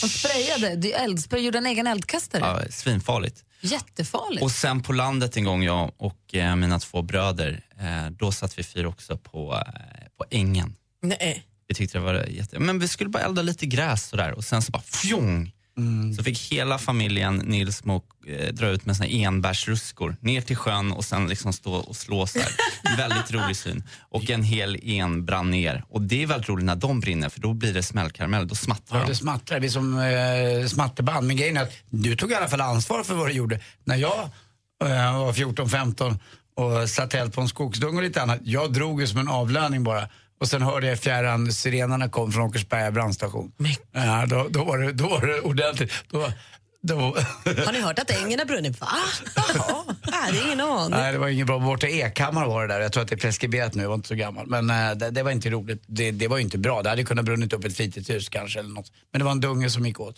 Och 0.03 0.09
sprayade. 0.09 0.75
Du 0.75 0.91
eldspray, 0.91 1.41
gjorde 1.41 1.57
en 1.57 1.65
egen 1.65 1.87
eldkastare. 1.87 2.41
Ja, 2.41 2.71
svinfarligt. 2.71 3.43
Jättefarligt. 3.61 4.43
Och 4.43 4.51
sen 4.51 4.81
på 4.83 4.93
landet 4.93 5.37
en 5.37 5.43
gång, 5.43 5.63
jag 5.63 5.91
och 5.97 6.35
eh, 6.35 6.55
mina 6.55 6.79
två 6.79 7.01
bröder, 7.01 7.63
eh, 7.79 8.11
då 8.11 8.31
satt 8.31 8.59
vi 8.59 8.63
fyr 8.63 8.85
också 8.85 9.17
på, 9.17 9.53
eh, 9.53 10.07
på 10.17 10.25
ängen. 10.29 10.75
Nej. 11.01 11.43
Vi 11.67 11.75
tyckte 11.75 11.97
det 11.97 12.03
var 12.03 12.13
jätte... 12.13 12.59
Men 12.59 12.79
vi 12.79 12.87
skulle 12.87 13.09
bara 13.09 13.23
elda 13.23 13.41
lite 13.41 13.65
gräs 13.65 14.09
sådär 14.09 14.31
och 14.31 14.43
sen 14.43 14.61
så 14.61 14.71
bara 14.71 14.83
fjong! 14.83 15.51
Så 16.17 16.23
fick 16.23 16.51
hela 16.51 16.77
familjen 16.77 17.35
Nils 17.35 17.83
Mok 17.83 18.05
eh, 18.27 18.53
dra 18.53 18.67
ut 18.67 18.85
med 18.85 18.95
såna 18.97 19.09
enbärsruskor 19.09 20.15
ner 20.21 20.41
till 20.41 20.55
sjön 20.55 20.91
och 20.91 21.05
sen 21.05 21.27
liksom 21.27 21.53
stå 21.53 21.73
och 21.73 21.95
slå 21.95 22.27
så 22.27 22.39
här. 22.39 22.51
väldigt 22.97 23.31
rolig 23.31 23.55
syn. 23.57 23.83
Och 24.09 24.29
en 24.29 24.43
hel 24.43 24.75
en 24.89 25.25
brann 25.25 25.51
ner. 25.51 25.83
Och 25.89 26.01
det 26.01 26.23
är 26.23 26.27
väldigt 26.27 26.49
roligt 26.49 26.65
när 26.65 26.75
de 26.75 26.99
brinner 26.99 27.29
för 27.29 27.41
då 27.41 27.53
blir 27.53 27.73
det 27.73 27.83
smällkaramell, 27.83 28.47
då 28.47 28.55
smattrar 28.55 28.97
Ja, 28.99 29.03
de. 29.05 29.09
det 29.09 29.15
smattrar. 29.15 29.59
Det 29.59 29.69
som 29.69 29.99
eh, 29.99 30.67
smatterband. 30.67 31.27
Men 31.27 31.35
grejen 31.37 31.57
är 31.57 31.61
att 31.63 31.73
du 31.89 32.15
tog 32.15 32.31
i 32.31 32.35
alla 32.35 32.47
fall 32.47 32.61
ansvar 32.61 33.03
för 33.03 33.13
vad 33.15 33.27
du 33.27 33.31
gjorde. 33.33 33.59
När 33.83 33.95
jag 33.95 34.19
eh, 34.83 35.19
var 35.19 35.33
14-15 35.33 36.19
och 36.55 36.89
satt 36.89 37.13
eld 37.13 37.33
på 37.33 37.41
en 37.41 37.47
skogsdung 37.47 37.97
och 37.97 38.03
lite 38.03 38.21
annat. 38.21 38.39
Jag 38.43 38.73
drog 38.73 39.01
ju 39.01 39.07
som 39.07 39.19
en 39.19 39.27
avlöning 39.27 39.83
bara. 39.83 40.07
Och 40.41 40.47
sen 40.47 40.61
hörde 40.61 40.87
jag 40.87 40.93
i 40.93 40.97
fjärran 40.97 41.51
sirenerna 41.51 42.09
kom 42.09 42.31
från 42.31 42.43
Åkersberga 42.43 42.91
brandstation. 42.91 43.51
Ja, 43.91 44.25
då, 44.25 44.47
då, 44.49 44.63
var 44.63 44.77
det, 44.77 44.91
då 44.91 45.09
var 45.09 45.27
det 45.27 45.41
ordentligt. 45.41 45.91
Då, 46.07 46.31
då, 46.81 46.95
Har 47.65 47.71
ni 47.71 47.81
hört 47.81 47.99
att 47.99 48.11
ängen 48.11 48.39
har 48.39 48.45
brunnit? 48.45 48.81
Va? 48.81 48.87
Jaha, 49.35 49.83
jag 50.05 50.11
hade 50.11 50.37
ingen 50.45 50.61
aning. 50.61 50.99
Nej, 50.99 51.11
det 51.11 51.17
var 51.17 51.27
inget 51.27 51.47
bra. 51.47 51.59
Borta 51.59 51.87
Ekhammar 51.87 52.47
var 52.47 52.67
det 52.67 52.73
där. 52.73 52.81
Jag 52.81 52.91
tror 52.91 53.03
att 53.03 53.09
det 53.09 53.15
är 53.15 53.17
preskriberat 53.17 53.75
nu, 53.75 53.81
jag 53.81 53.89
var 53.89 53.95
inte 53.95 54.07
så 54.07 54.15
gammal. 54.15 54.47
Men 54.47 54.69
eh, 54.69 54.91
det, 54.91 55.09
det 55.09 55.23
var 55.23 55.31
inte 55.31 55.49
roligt. 55.49 55.83
Det, 55.87 56.11
det 56.11 56.27
var 56.27 56.39
inte 56.39 56.57
bra. 56.57 56.81
Det 56.81 56.89
hade 56.89 57.03
kunnat 57.03 57.25
brunnit 57.25 57.53
upp 57.53 57.65
ett 57.65 57.77
fritidshus 57.77 58.29
kanske 58.29 58.59
eller 58.59 58.69
något. 58.69 58.91
Men 59.11 59.19
det 59.19 59.25
var 59.25 59.31
en 59.31 59.41
dunge 59.41 59.69
som 59.69 59.85
gick 59.85 59.99
åt. 59.99 60.15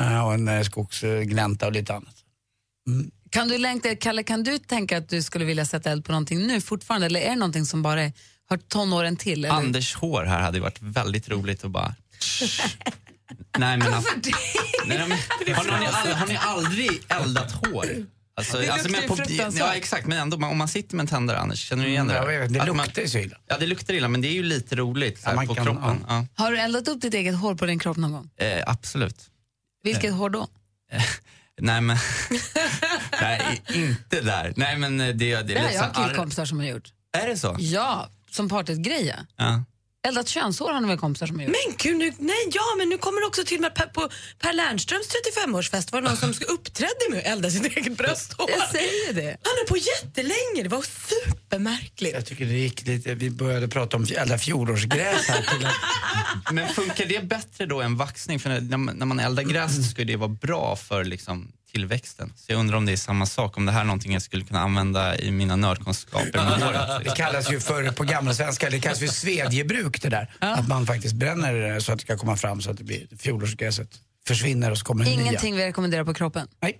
Eh, 0.00 0.26
och 0.26 0.34
en 0.34 0.48
uh, 0.48 0.62
skogsglänta 0.62 1.66
och 1.66 1.72
lite 1.72 1.94
annat. 1.94 2.14
Kan 3.30 3.48
du 3.48 3.58
längta, 3.58 3.96
Kalle, 3.96 4.22
kan 4.22 4.42
du 4.42 4.58
tänka 4.58 4.98
att 4.98 5.08
du 5.08 5.22
skulle 5.22 5.44
vilja 5.44 5.64
sätta 5.64 5.90
eld 5.90 6.04
på 6.04 6.12
någonting 6.12 6.46
nu 6.46 6.60
fortfarande? 6.60 7.06
Eller 7.06 7.20
är 7.20 7.30
det 7.30 7.36
någonting 7.36 7.66
som 7.66 7.82
bara 7.82 8.02
är, 8.02 8.12
har 8.48 8.56
tonåren 8.56 9.16
till? 9.16 9.44
Eller? 9.44 9.54
Anders 9.54 9.94
hår 9.94 10.24
här 10.24 10.40
hade 10.40 10.58
ju 10.58 10.62
varit 10.62 10.82
väldigt 10.82 11.28
roligt 11.28 11.64
att 11.64 11.70
bara... 11.70 11.94
Nej, 13.58 13.76
men 13.76 13.92
Varför 13.92 14.16
det? 14.16 14.32
Nej, 14.86 14.98
men, 15.08 15.10
har, 15.56 15.64
ni, 15.80 15.86
aldrig, 15.86 16.14
har 16.16 16.26
ni 16.26 16.36
aldrig 16.36 16.90
eldat 17.08 17.52
hår? 17.52 17.86
Alltså, 18.34 18.58
Det 18.58 18.68
alltså, 18.68 18.90
men 18.90 19.08
på, 19.08 19.16
ja, 19.58 19.74
exakt, 19.74 20.06
men 20.06 20.18
ändå, 20.18 20.36
man- 20.38 20.50
om 20.50 20.58
man 20.58 20.68
sitter 20.68 20.96
med 20.96 21.02
en 21.02 21.06
tändare, 21.06 21.38
Anders, 21.38 21.58
känner 21.68 21.84
du 21.84 21.90
igen 21.90 22.06
det? 22.06 22.18
Mm, 22.18 22.40
vet, 22.40 22.52
det 22.52 22.66
luktar 22.66 22.66
ju 22.66 23.02
man, 23.02 23.08
så 23.10 23.18
illa. 23.18 23.36
Ja, 23.46 23.56
det 23.58 23.66
luktar 23.66 23.94
illa, 23.94 24.08
men 24.08 24.20
det 24.20 24.28
är 24.28 24.32
ju 24.32 24.42
lite 24.42 24.76
roligt 24.76 25.20
så 25.20 25.28
här, 25.30 25.46
på 25.46 25.54
kan- 25.54 25.64
kroppen. 25.64 26.04
Ja. 26.08 26.26
Har 26.34 26.50
du 26.52 26.58
eldat 26.58 26.88
upp 26.88 27.00
ditt 27.00 27.14
eget 27.14 27.36
hår 27.38 27.54
på 27.54 27.66
din 27.66 27.78
kropp 27.78 27.96
någon 27.96 28.12
gång? 28.12 28.30
Eh, 28.36 28.62
absolut. 28.66 29.16
Vilket 29.82 30.12
hår 30.14 30.30
då? 30.30 30.46
Nej, 31.60 31.80
men... 31.80 31.96
nej, 33.20 33.62
inte 33.74 34.20
där. 34.20 34.52
Nej, 34.56 34.78
men 34.78 34.98
det, 34.98 35.12
det, 35.12 35.42
Det 35.42 35.54
är 35.54 35.58
har 35.60 35.68
liksom 35.68 35.86
jag 35.94 36.06
killkompisar 36.06 36.44
som 36.44 36.58
har 36.58 36.66
gjort. 36.66 36.88
Är 37.12 37.28
det 37.28 37.36
så? 37.36 37.56
Ja, 37.58 38.08
som 38.30 38.48
partyt-grej 38.48 39.06
ja. 39.06 39.14
Ja. 39.36 39.64
Eldat 40.08 40.28
könshår 40.28 40.72
har 40.72 40.80
ni 40.80 40.88
väl 40.88 40.98
kompisar 40.98 41.26
som 41.26 41.36
har 41.38 41.46
gjort? 41.46 41.56
Men 41.66 41.76
gud, 41.78 41.96
nu, 41.98 42.12
nej, 42.18 42.36
ja, 42.52 42.62
men 42.78 42.88
nu 42.88 42.98
kommer 42.98 43.20
det 43.20 43.26
också 43.26 43.44
till 43.44 43.60
med 43.60 43.74
per, 43.74 43.86
på 43.86 44.08
Per 44.38 44.52
Lernströms 44.52 45.06
35-årsfest 45.36 45.92
var 45.92 46.00
det 46.02 46.08
någon 46.08 46.16
som 46.16 46.34
ska 46.34 46.44
uppträdde 46.44 47.04
med 47.10 47.18
att 47.18 47.24
elda 47.26 47.50
sitt 47.50 47.64
eget 47.76 47.96
brösthår. 47.96 48.50
Jag 48.50 48.68
säger 48.68 49.12
det. 49.12 49.22
Han 49.42 49.52
är 49.64 49.68
på 49.68 49.76
jättelänge, 49.76 50.62
det 50.62 50.68
var 50.68 50.84
supermärkligt. 51.08 52.14
Jag 52.14 52.26
tycker 52.26 52.46
det 52.46 52.52
gick 52.58 52.86
lite, 52.86 53.14
vi 53.14 53.30
började 53.30 53.68
prata 53.68 53.96
om 53.96 54.06
elda 54.16 54.38
fjolårsgräs 54.38 55.26
här. 55.28 55.42
Till 55.56 55.66
att, 55.66 55.74
Men 56.54 56.68
funkar 56.68 57.06
det 57.06 57.24
bättre 57.28 57.66
då 57.66 57.80
än 57.80 57.96
vaxning? 57.96 58.40
För 58.40 58.60
när, 58.60 58.76
man- 58.76 58.96
när 58.96 59.06
man 59.06 59.20
eldar 59.20 59.42
gräset 59.42 59.84
så 59.84 59.90
ska 59.90 60.04
det 60.04 60.16
vara 60.16 60.28
bra 60.28 60.76
för 60.76 61.04
liksom, 61.04 61.52
tillväxten. 61.72 62.32
Så 62.36 62.52
jag 62.52 62.58
undrar 62.58 62.76
om 62.76 62.86
det 62.86 62.92
är 62.92 62.96
samma 62.96 63.26
sak, 63.26 63.56
om 63.56 63.66
det 63.66 63.72
här 63.72 63.80
är 63.80 63.84
någonting 63.84 64.12
jag 64.12 64.22
skulle 64.22 64.44
kunna 64.44 64.60
använda 64.60 65.18
i 65.18 65.30
mina 65.30 65.56
nördkunskaper 65.56 67.04
det 67.04 67.10
kallas 67.16 67.52
ju 67.52 67.60
för, 67.60 67.90
på 67.92 68.04
gammalsvenska, 68.04 68.70
det 68.70 68.80
kallas 68.80 68.98
för 68.98 69.06
svedjebruk 69.06 70.02
det 70.02 70.08
där. 70.08 70.34
Att 70.38 70.68
man 70.68 70.86
faktiskt 70.86 71.14
bränner 71.14 71.54
det 71.54 71.80
så 71.80 71.92
att 71.92 71.98
det 71.98 72.04
ska 72.04 72.18
komma 72.18 72.36
fram 72.36 72.60
så 72.60 72.70
att 72.70 72.78
det 72.78 72.84
blir 72.84 73.06
fjolårsgräset 73.18 73.88
försvinner 74.28 74.70
och 74.70 74.78
så 74.78 74.84
kommer 74.84 75.04
det 75.04 75.10
nya. 75.10 75.20
Ingenting 75.20 75.56
vi 75.56 75.66
rekommenderar 75.66 76.04
på 76.04 76.14
kroppen? 76.14 76.48
Nej. 76.60 76.78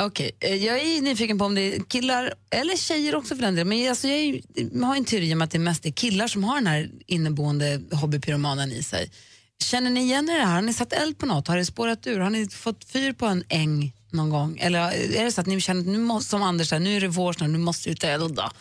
Okej, 0.00 0.30
eh, 0.40 0.54
jag 0.54 0.78
är 0.78 1.00
nyfiken 1.00 1.38
på 1.38 1.44
om 1.44 1.54
det 1.54 1.60
är 1.60 1.80
killar, 1.88 2.34
eller 2.50 2.76
tjejer 2.76 3.14
också 3.14 3.36
för 3.36 3.42
den 3.42 3.54
delen, 3.54 3.68
men 3.68 3.88
alltså 3.88 4.08
jag, 4.08 4.18
är, 4.18 4.84
har 4.84 4.96
en 4.96 5.04
teori 5.04 5.34
om 5.34 5.42
att 5.42 5.50
det 5.50 5.58
mest 5.58 5.86
är 5.86 5.90
killar 5.90 6.28
som 6.28 6.44
har 6.44 6.54
den 6.54 6.66
här 6.66 6.90
inneboende 7.06 7.80
hobbypyromanen 7.92 8.72
i 8.72 8.82
sig. 8.82 9.10
Känner 9.62 9.90
ni 9.90 10.00
igen 10.00 10.28
er 10.28 10.34
i 10.34 10.38
det 10.38 10.44
här? 10.44 10.54
Har 10.54 10.62
ni 10.62 10.74
satt 10.74 10.92
eld 10.92 11.18
på 11.18 11.26
något? 11.26 11.48
Har 11.48 11.56
det 11.56 11.64
spårat 11.64 12.06
ur? 12.06 12.20
Har 12.20 12.30
ni 12.30 12.48
fått 12.48 12.84
fyr 12.84 13.12
på 13.12 13.26
en 13.26 13.44
äng 13.48 13.92
någon 14.12 14.30
gång? 14.30 14.58
Eller 14.58 14.78
är 14.90 15.24
det 15.24 15.32
så 15.32 15.40
att 15.40 15.46
ni 15.46 15.60
känner 15.60 15.80
att 15.80 15.86
nu 15.86 15.98
måste, 15.98 16.30
som 16.30 16.42
Anders, 16.42 16.72
här, 16.72 16.80
nu 16.80 16.96
är 16.96 17.00
det 17.00 17.08
vår 17.08 17.32
snart, 17.32 17.50
nu 17.50 17.58
måste 17.58 17.90
ut 17.90 18.02
och 18.02 18.08
elda? 18.08 18.52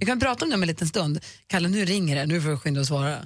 Vi 0.00 0.06
kan 0.06 0.20
prata 0.20 0.44
om 0.44 0.50
det 0.50 0.54
om 0.54 0.62
en 0.62 0.68
liten 0.68 0.88
stund. 0.88 1.20
Kalle, 1.46 1.68
nu 1.68 1.84
ringer 1.84 2.16
det. 2.16 2.26
Nu 2.26 2.40
får 2.40 2.50
du 2.50 2.56
skynda 2.56 2.80
och 2.80 2.86
svara. 2.86 3.16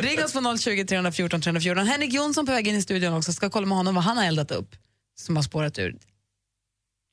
Ring 0.00 0.24
oss 0.24 0.32
på 0.32 0.56
020 0.58 0.84
314 0.84 1.40
314. 1.40 1.86
Henrik 1.86 2.12
Jonsson 2.12 2.46
på 2.46 2.52
väg 2.52 2.68
in 2.68 2.74
i 2.74 2.82
studion 2.82 3.14
också. 3.14 3.32
Ska 3.32 3.50
kolla 3.50 3.66
med 3.66 3.76
honom 3.78 3.94
vad 3.94 4.04
han 4.04 4.16
har 4.16 4.24
eldat 4.24 4.50
upp 4.50 4.76
som 5.18 5.36
har 5.36 5.42
spårat 5.42 5.78
ur. 5.78 5.96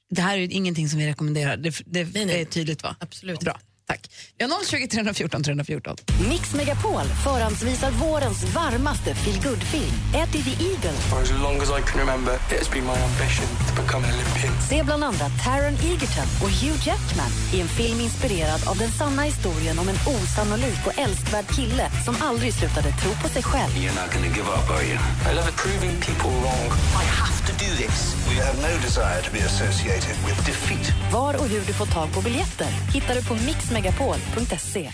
Det 0.09 0.21
här 0.21 0.37
är 0.37 0.41
ju 0.41 0.47
ingenting 0.47 0.89
som 0.89 0.99
vi 0.99 1.07
rekommenderar. 1.07 1.57
Det, 1.57 1.83
det 1.85 1.99
är 2.39 2.45
tydligt 2.45 2.83
va? 2.83 2.95
Absolut. 2.99 3.39
Bra, 3.39 3.59
tack. 3.87 4.01
Vi 4.37 4.43
har 4.45 4.65
020 4.65 4.87
314 4.87 5.43
314. 5.43 5.97
Mix 6.29 6.53
Megapol 6.53 7.07
förhandsvisar 7.23 7.91
vårens 7.91 8.43
varmaste 8.55 9.15
feelgood-film, 9.15 9.95
Eddie 10.15 10.43
the 10.43 10.55
Eagle. 10.69 10.97
For 11.11 11.19
as 11.21 11.31
long 11.31 11.55
as 11.61 11.69
I 11.79 11.81
can 11.87 11.99
remember, 11.99 12.33
it 12.51 12.59
has 12.59 12.69
been 12.75 12.85
my 12.85 12.99
ambition 13.09 13.47
to 13.67 13.81
become 13.81 14.01
an 14.07 14.13
Olympian. 14.13 14.53
Se 14.69 14.83
bland 14.83 15.03
andra 15.03 15.25
Taron 15.43 15.75
Egerton 15.91 16.27
och 16.43 16.51
Hugh 16.59 16.79
Jackman 16.87 17.31
i 17.53 17.61
en 17.61 17.67
film 17.67 17.99
inspirerad 17.99 18.61
av 18.71 18.77
den 18.77 18.91
sanna 18.91 19.21
historien 19.21 19.79
om 19.79 19.87
en 19.89 19.99
osannolik 20.15 20.81
och 20.87 20.99
älskvärd 21.05 21.47
kille 21.57 21.85
som 22.05 22.15
aldrig 22.21 22.53
slutade 22.53 22.89
tro 23.01 23.11
på 23.23 23.27
sig 23.35 23.43
själv. 23.43 23.71
You're 23.71 23.97
not 24.01 24.11
to 24.11 24.19
give 24.37 24.49
up, 24.57 24.67
are 24.75 24.85
you? 24.91 24.97
I 25.29 25.31
love 25.39 25.51
proving 25.63 25.95
people 26.07 26.31
wrong. 26.43 26.67
I 27.03 27.05
have 27.21 27.37
to 27.49 27.53
do 27.65 27.69
this. 27.81 27.97
We 28.29 28.35
have 28.47 28.57
no 28.67 28.73
desire 28.87 29.21
to 29.27 29.31
be 29.37 29.41
associated 29.51 30.15
with 30.27 30.37
defeat. 30.45 30.85
Var 31.11 31.33
och 31.41 31.47
hur 31.47 31.61
du 31.67 31.73
får 31.73 31.85
tag 31.85 32.13
på 32.13 32.21
biljetter 32.21 32.67
hittar 32.93 33.15
du 33.15 33.21
på 33.23 33.33
mixmegapol.se. 33.75 34.91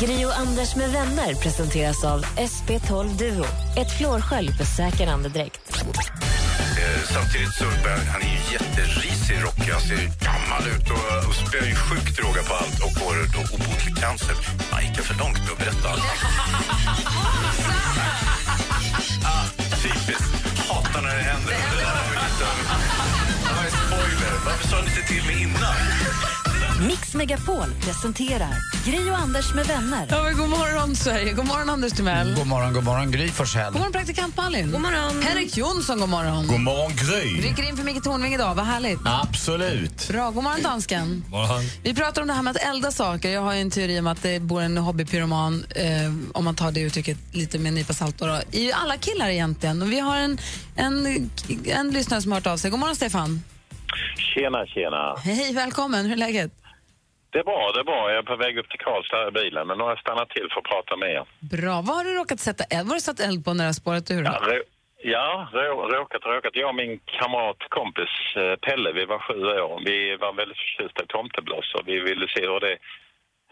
Grio 0.00 0.30
Anders 0.30 0.76
med 0.76 0.90
vänner 0.90 1.34
presenteras 1.34 2.04
av 2.04 2.24
SP12 2.24 3.18
Duo. 3.18 3.44
Ett 3.76 3.98
flårskölj 3.98 4.52
för 4.52 4.64
säker 4.64 5.06
andedräkt. 5.06 5.60
Eh, 5.76 7.02
Samtidigt 7.14 7.54
så 7.54 7.64
börjar, 7.64 7.98
han 8.12 8.22
är 8.22 8.26
ju 8.26 8.52
jätterisig, 8.52 9.42
rockig, 9.44 9.72
han 9.72 9.80
ser 9.80 9.96
gammal 9.96 10.62
ut 10.76 10.90
och, 10.90 11.28
och 11.28 11.34
spelar 11.34 11.66
ju 11.66 11.74
sjukt 11.74 12.16
droga 12.16 12.42
på 12.42 12.54
allt 12.54 12.78
och 12.84 12.92
får 12.98 13.14
då 13.34 13.40
obotlig 13.54 13.96
cancer. 13.96 14.36
Han 14.70 14.82
gick 14.84 14.96
för 15.00 15.18
långt 15.18 15.38
med 15.38 15.52
att 15.52 15.58
berätta 15.58 15.88
allt. 15.88 16.02
ah, 19.24 19.44
typiskt. 19.82 20.32
Hatar 20.68 21.02
när 21.02 21.16
det 21.16 21.22
händer. 21.22 21.52
Det 21.52 21.84
där 21.84 23.54
var 23.56 23.64
ju 23.64 23.70
spoiler. 23.70 24.32
Varför 24.44 24.68
sa 24.68 24.76
ni 24.80 24.90
inte 24.90 25.02
till 25.12 25.24
mig 25.26 25.42
innan? 25.42 26.31
Mix 26.86 27.14
Megapol 27.14 27.66
presenterar 27.80 28.54
Gri 28.84 29.10
och 29.10 29.18
Anders 29.18 29.54
med 29.54 29.66
vänner. 29.66 30.06
Ja, 30.10 30.22
men 30.22 30.36
god 30.36 30.48
morgon, 30.48 30.96
Sverige. 30.96 31.32
God 31.32 31.46
morgon, 31.46 31.70
Anders 31.70 31.92
Timell. 31.92 32.34
God 32.34 32.46
morgon, 32.46 32.72
god 32.72 32.84
morgon 32.84 33.10
Gry 33.10 33.28
Forssell. 33.28 33.72
God 33.72 33.80
morgon, 33.80 33.92
praktikant 33.92 34.36
Malin. 34.36 34.70
God 34.70 34.80
morgon. 34.80 35.22
Henrik 35.22 35.56
Jonsson, 35.56 36.00
god 36.00 36.08
morgon. 36.08 36.46
God 36.46 36.60
morgon, 36.60 36.92
Gry. 36.96 37.48
Rycker 37.48 37.68
in 37.68 37.76
för 37.76 37.84
Micke 37.84 38.02
Tornving 38.02 38.34
idag, 38.34 38.54
vad 38.54 38.64
härligt. 38.64 38.98
Absolut. 39.04 40.08
Bra, 40.08 40.30
god 40.30 40.44
morgon 40.44 40.62
dansken. 40.62 41.24
Morgon. 41.28 41.60
Vi 41.82 41.94
pratar 41.94 42.22
om 42.22 42.28
det 42.28 42.34
här 42.34 42.42
med 42.42 42.50
att 42.50 42.62
elda 42.62 42.90
saker. 42.90 43.30
Jag 43.30 43.40
har 43.40 43.54
ju 43.54 43.60
en 43.60 43.70
teori 43.70 43.98
om 44.00 44.06
att 44.06 44.22
det 44.22 44.40
bor 44.40 44.62
en 44.62 44.76
hobbypyroman, 44.76 45.64
eh, 45.70 46.12
om 46.34 46.44
man 46.44 46.54
tar 46.54 46.72
det 46.72 46.80
uttrycket 46.80 47.18
lite 47.32 47.58
med 47.58 47.68
en 47.68 47.74
nypa 47.74 47.92
salt, 47.92 48.18
då, 48.18 48.26
då, 48.26 48.40
i 48.50 48.72
alla 48.72 48.96
killar 48.96 49.28
egentligen. 49.28 49.82
Och 49.82 49.92
vi 49.92 50.00
har 50.00 50.16
en, 50.16 50.38
en, 50.76 51.30
en 51.64 51.90
lyssnare 51.90 52.22
som 52.22 52.32
har 52.32 52.36
hört 52.40 52.46
av 52.46 52.56
sig. 52.56 52.70
God 52.70 52.80
morgon, 52.80 52.96
Stefan. 52.96 53.42
Tjena, 54.34 54.66
tjena. 54.66 55.16
Hej, 55.24 55.52
välkommen. 55.52 56.04
Hur 56.06 56.12
är 56.12 56.16
läget? 56.16 56.61
Det 57.32 57.38
är 57.38 57.44
bra, 57.52 57.70
det 57.74 57.80
är 57.80 57.84
bra. 57.92 58.10
Jag 58.10 58.18
är 58.18 58.22
på 58.32 58.36
väg 58.36 58.58
upp 58.58 58.70
till 58.70 58.78
Karlstad 58.86 59.28
i 59.28 59.30
bilen, 59.30 59.66
men 59.66 59.78
nu 59.78 59.82
har 59.84 59.90
jag 59.90 59.98
stannat 60.06 60.30
till 60.30 60.48
för 60.52 60.58
att 60.60 60.70
prata 60.72 60.96
med 60.96 61.10
er. 61.18 61.24
Bra. 61.56 61.76
Vad 61.86 61.94
har 61.98 62.04
du 62.04 62.12
råkat 62.20 62.40
sätta 62.40 62.64
eld? 62.64 62.86
Vad 62.86 62.92
har 62.94 63.00
du 63.02 63.08
satt 63.10 63.20
eld 63.28 63.44
på 63.44 63.50
när 63.54 63.64
du 63.64 63.68
har 63.72 63.80
spårat 63.82 64.10
ur? 64.10 64.22
Ja, 64.24 64.36
rå, 64.48 64.56
ja 65.14 65.48
rå, 65.52 65.74
råkat, 65.96 66.22
råkat. 66.24 66.56
Jag 66.60 66.68
och 66.68 66.74
min 66.82 66.94
kamrat, 67.18 67.60
kompis 67.78 68.14
eh, 68.36 68.54
Pelle, 68.64 68.92
vi 68.98 69.04
var 69.12 69.18
sju 69.26 69.38
år. 69.70 69.76
Vi 69.90 70.16
var 70.16 70.32
väldigt 70.40 70.60
förtjusta 70.64 71.00
i 71.04 71.06
tomteblås 71.06 71.68
och 71.76 71.84
vi 71.90 71.96
ville 72.08 72.26
se 72.34 72.40
hur 72.50 72.60
det 72.66 72.76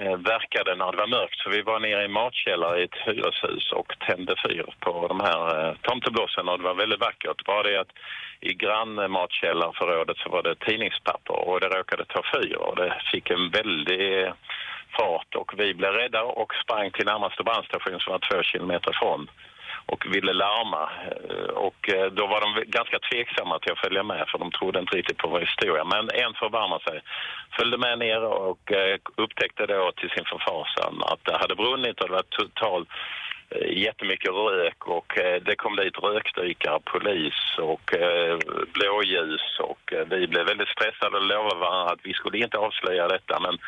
Eh, 0.02 0.16
verkade 0.16 0.74
när 0.74 0.92
det 0.92 0.98
var 0.98 1.06
mörkt. 1.06 1.38
Så 1.40 1.50
vi 1.50 1.62
var 1.62 1.80
nere 1.80 2.02
i 2.02 2.04
en 2.04 2.12
matkällare 2.12 2.80
i 2.80 2.84
ett 2.84 3.02
hyreshus 3.06 3.72
och 3.72 3.92
tände 4.06 4.34
fyr 4.46 4.66
på 4.80 5.08
de 5.08 5.20
här 5.20 5.42
eh, 5.58 5.74
tomteblåsen 5.82 6.48
och 6.48 6.58
det 6.58 6.64
var 6.64 6.74
väldigt 6.74 7.00
vackert. 7.00 7.44
Bara 7.44 7.62
det 7.62 7.80
att 7.80 7.92
i 8.40 8.54
grannmatkällarförrådet 8.54 10.16
så 10.18 10.28
var 10.30 10.42
det 10.42 10.54
tidningspapper 10.54 11.48
och 11.48 11.60
det 11.60 11.68
råkade 11.68 12.04
ta 12.04 12.22
fyr 12.34 12.56
och 12.56 12.76
det 12.76 13.02
fick 13.12 13.30
en 13.30 13.50
väldig 13.50 14.32
fart 14.96 15.34
och 15.34 15.52
vi 15.56 15.74
blev 15.74 15.92
rädda 15.92 16.22
och 16.22 16.52
sprang 16.62 16.90
till 16.90 17.06
närmaste 17.06 17.42
brandstation 17.42 18.00
som 18.00 18.12
var 18.12 18.20
två 18.30 18.42
kilometer 18.42 18.90
ifrån 18.90 19.30
och 19.86 20.06
ville 20.14 20.32
larma. 20.32 20.90
Eh, 21.30 21.50
och 21.66 21.88
eh, 21.94 22.06
då 22.06 22.26
var 22.26 22.40
de 22.40 22.64
ganska 22.66 22.98
tveksamma 22.98 23.58
till 23.58 23.72
att 23.72 23.78
följa 23.78 24.02
med 24.02 24.28
för 24.28 24.38
de 24.38 24.50
trodde 24.50 24.80
inte 24.80 24.96
riktigt 24.96 25.18
på 25.18 25.28
vår 25.28 25.40
historia. 25.40 25.84
Men 25.84 26.04
en 26.24 26.34
förbarmade 26.34 26.84
sig, 26.84 27.00
följde 27.58 27.78
med 27.78 27.98
ner 27.98 28.22
och 28.24 28.72
eh, 28.72 28.98
upptäckte 29.16 29.66
då 29.66 29.92
till 29.92 30.10
sin 30.10 30.24
förfasan 30.24 31.02
att 31.12 31.24
det 31.24 31.36
hade 31.36 31.54
brunnit 31.54 32.00
och 32.00 32.08
det 32.08 32.14
var 32.14 32.22
totalt 32.30 32.88
jättemycket 33.70 34.30
rök 34.30 34.86
och 34.86 35.12
det 35.42 35.56
kom 35.56 35.76
dit 35.76 35.98
rökdykare, 35.98 36.80
polis 36.84 37.34
och 37.58 37.94
blåljus 38.72 39.58
och 39.60 39.92
vi 40.10 40.26
blev 40.26 40.46
väldigt 40.46 40.68
stressade 40.68 41.16
och 41.16 41.26
lovade 41.26 41.60
varandra 41.60 41.92
att 41.92 42.00
vi 42.02 42.12
skulle 42.12 42.38
inte 42.38 42.58
avslöja 42.58 43.08
detta 43.08 43.40
men 43.40 43.58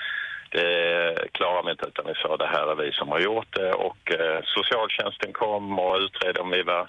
det 0.53 1.33
klarar 1.33 1.63
vi 1.63 1.71
inte 1.71 1.87
utan 1.87 2.07
vi 2.07 2.15
sa 2.15 2.37
det 2.37 2.47
här 2.47 2.71
är 2.71 2.75
vi 2.75 2.93
som 2.93 3.09
har 3.09 3.21
gjort 3.21 3.57
det. 3.57 3.73
Och 3.73 4.13
eh, 4.13 4.41
socialtjänsten 4.45 5.33
kom 5.33 5.79
och 5.79 5.99
utredde 5.99 6.41
om 6.41 6.51
vi 6.51 6.63
var 6.63 6.89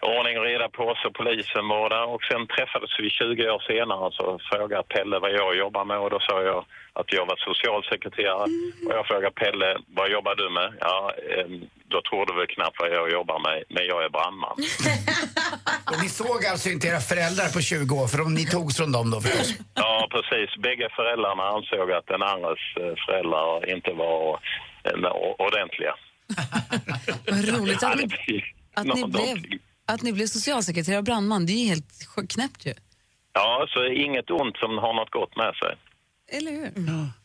ordning 0.00 0.38
och 0.38 0.44
reda 0.44 0.68
på 0.68 0.82
oss 0.92 1.04
och 1.06 1.14
polisen 1.14 1.68
var 1.68 1.90
där 1.90 2.06
och 2.14 2.22
sen 2.30 2.46
träffades 2.46 2.92
vi 2.98 3.10
20 3.10 3.50
år 3.50 3.62
senare 3.70 4.02
och 4.06 4.14
så 4.14 4.38
frågade 4.50 4.82
Pelle 4.82 5.18
vad 5.18 5.32
jag 5.32 5.56
jobbar 5.56 5.84
med 5.84 5.98
och 5.98 6.10
då 6.10 6.20
sa 6.20 6.42
jag 6.42 6.64
att 6.92 7.12
jag 7.12 7.26
var 7.26 7.38
socialsekreterare 7.48 8.46
och 8.86 8.92
jag 8.98 9.06
frågade 9.06 9.34
Pelle 9.40 9.78
vad 9.98 10.10
jobbar 10.10 10.34
du 10.34 10.46
med? 10.58 10.68
Ja, 10.80 11.12
eh, 11.30 11.46
då 11.92 11.98
tror 12.02 12.26
du 12.26 12.32
väl 12.38 12.46
knappt 12.56 12.76
vad 12.82 12.90
jag 12.98 13.12
jobbar 13.18 13.38
med, 13.46 13.56
men 13.74 13.84
jag 13.86 14.04
är 14.04 14.10
brandman. 14.16 14.56
Och 15.90 15.98
ni 16.02 16.08
såg 16.08 16.46
alltså 16.46 16.68
inte 16.68 16.86
era 16.88 17.00
föräldrar 17.00 17.48
på 17.56 17.60
20 17.60 17.94
år, 18.00 18.06
för 18.06 18.18
de, 18.18 18.34
ni 18.34 18.46
togs 18.46 18.76
från 18.76 18.92
dem 18.92 19.10
då 19.10 19.20
förstås? 19.20 19.54
Ja, 19.74 20.08
precis. 20.14 20.48
Bägge 20.62 20.88
föräldrarna 20.96 21.44
ansåg 21.56 21.92
att 21.92 22.06
den 22.06 22.22
andres 22.22 22.62
eh, 22.80 22.94
föräldrar 23.06 23.70
inte 23.74 23.90
var 23.92 24.40
eh, 24.84 25.12
ordentliga. 25.46 25.94
Vad 27.30 27.44
roligt 27.58 27.82
att 27.82 27.96
ni, 27.96 28.06
att 28.74 28.86
ni, 28.86 29.04
blev, 29.16 29.36
att 29.94 30.02
ni 30.02 30.12
blev 30.12 30.26
socialsekreterare 30.26 30.98
och 30.98 31.04
brandman. 31.04 31.46
Det 31.46 31.52
är 31.52 31.62
ju 31.62 31.68
helt 31.68 32.08
knäppt 32.28 32.66
ju. 32.66 32.74
Ja, 33.32 33.66
så 33.68 33.86
inget 33.86 34.30
ont 34.30 34.56
som 34.56 34.78
har 34.78 34.94
något 34.94 35.10
gott 35.10 35.36
med 35.36 35.54
sig. 35.54 35.76
Eller 36.38 36.52
hur? 36.52 36.72